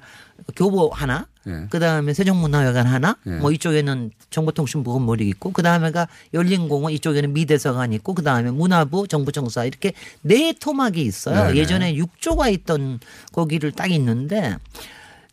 [0.55, 1.67] 교보 하나, 예.
[1.69, 3.31] 그 다음에 세종문화회관 하나, 예.
[3.31, 9.65] 뭐 이쪽에는 정보통신부 건물이 있고, 그 다음에가 열린공원, 이쪽에는 미대서관 있고, 그 다음에 문화부, 정부청사
[9.65, 11.55] 이렇게 네 토막이 있어요.
[11.55, 12.99] 예전에 육조가 있던
[13.31, 14.57] 거기를 딱 있는데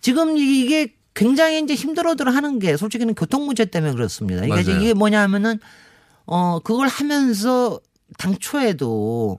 [0.00, 4.46] 지금 이게 굉장히 이제 힘들어들 하는 게 솔직히는 교통 문제 때문에 그렇습니다.
[4.46, 4.61] 맞아요.
[4.61, 5.58] 이게 뭐냐면은
[6.24, 7.80] 어 그걸 하면서
[8.18, 9.38] 당초에도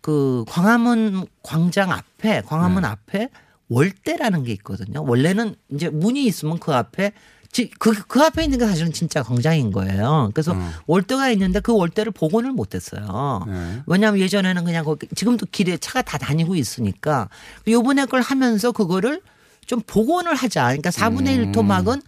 [0.00, 2.88] 그 광화문 광장 앞에 광화문 네.
[2.88, 3.28] 앞에
[3.68, 5.04] 월대라는 게 있거든요.
[5.04, 7.12] 원래는 이제 문이 있으면 그 앞에
[7.52, 10.30] 지- 그, 그 앞에 있는 게 사실은 진짜 광장인 거예요.
[10.34, 10.70] 그래서 음.
[10.86, 13.44] 월대가 있는데 그 월대를 복원을 못 했어요.
[13.48, 13.82] 네.
[13.86, 17.28] 왜냐하면 예전에는 그냥 거기 지금도 길에 차가 다 다니고 있으니까
[17.66, 19.20] 요번에 걸 하면서 그거를
[19.66, 20.64] 좀 복원을 하자.
[20.66, 21.52] 그러니까 4분의 1 음.
[21.52, 22.02] 토막은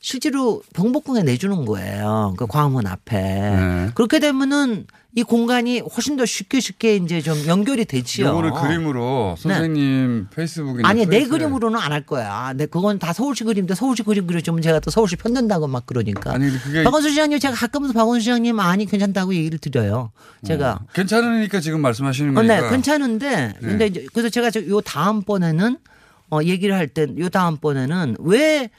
[0.00, 2.34] 실제로 경복궁에 내주는 거예요.
[2.38, 3.16] 그 광화문 앞에.
[3.20, 3.90] 네.
[3.94, 4.86] 그렇게 되면은
[5.16, 8.26] 이 공간이 훨씬 더 쉽게 쉽게 이제 좀 연결이 되지요.
[8.28, 12.52] 요거를 그림으로 선생님 페이스북이나 아니 내 그림으로는 안 할 거야.
[12.54, 16.32] 내 그건 다 서울시 그림인데 서울시 그림 그려주면 제가 또 서울시 편든다고 막 그러니까.
[16.34, 20.12] 아니 그게 박원순 시장님 제가 가끔은 박원순 시장님 아니 괜찮다고 얘기를 드려요.
[20.44, 22.60] 제가 괜찮으니까 지금 말씀하시는 어, 거니까.
[22.60, 23.54] 네, 괜찮은데 네.
[23.60, 25.78] 근데 이제 그래서 제가 저요 다음 번에는
[26.30, 28.70] 어 얘기를 할 때 요 다음 번에는 왜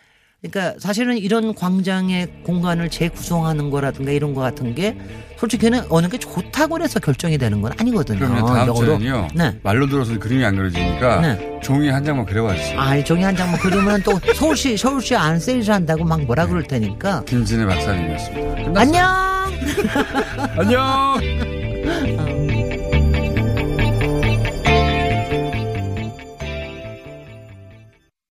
[0.42, 4.98] 그러니까 사실은 이런 광장의 공간을 재구성하는 거라든가 이런 거 같은 게
[5.38, 8.20] 솔직히는 어느 게 좋다고 해서 결정이 되는 건 아니거든요.
[8.20, 8.74] 그러면 다음.
[8.74, 9.28] 주에는요.
[9.36, 9.60] 네.
[9.64, 11.60] 말로 들어서 그림이 안 그려지니까 네.
[11.62, 12.80] 종이 한 장만 그려봐 주세요.
[12.80, 16.64] 아, 이 종이 한 장만 그리면 또 서울시 서울시 안 세일즈 한다고 막 뭐라 그럴
[16.64, 17.24] 테니까.
[17.26, 18.56] 김진애 박사님이었습니다.
[18.64, 18.78] 끝났어요.
[18.78, 19.08] 안녕.
[20.58, 22.49] 안녕.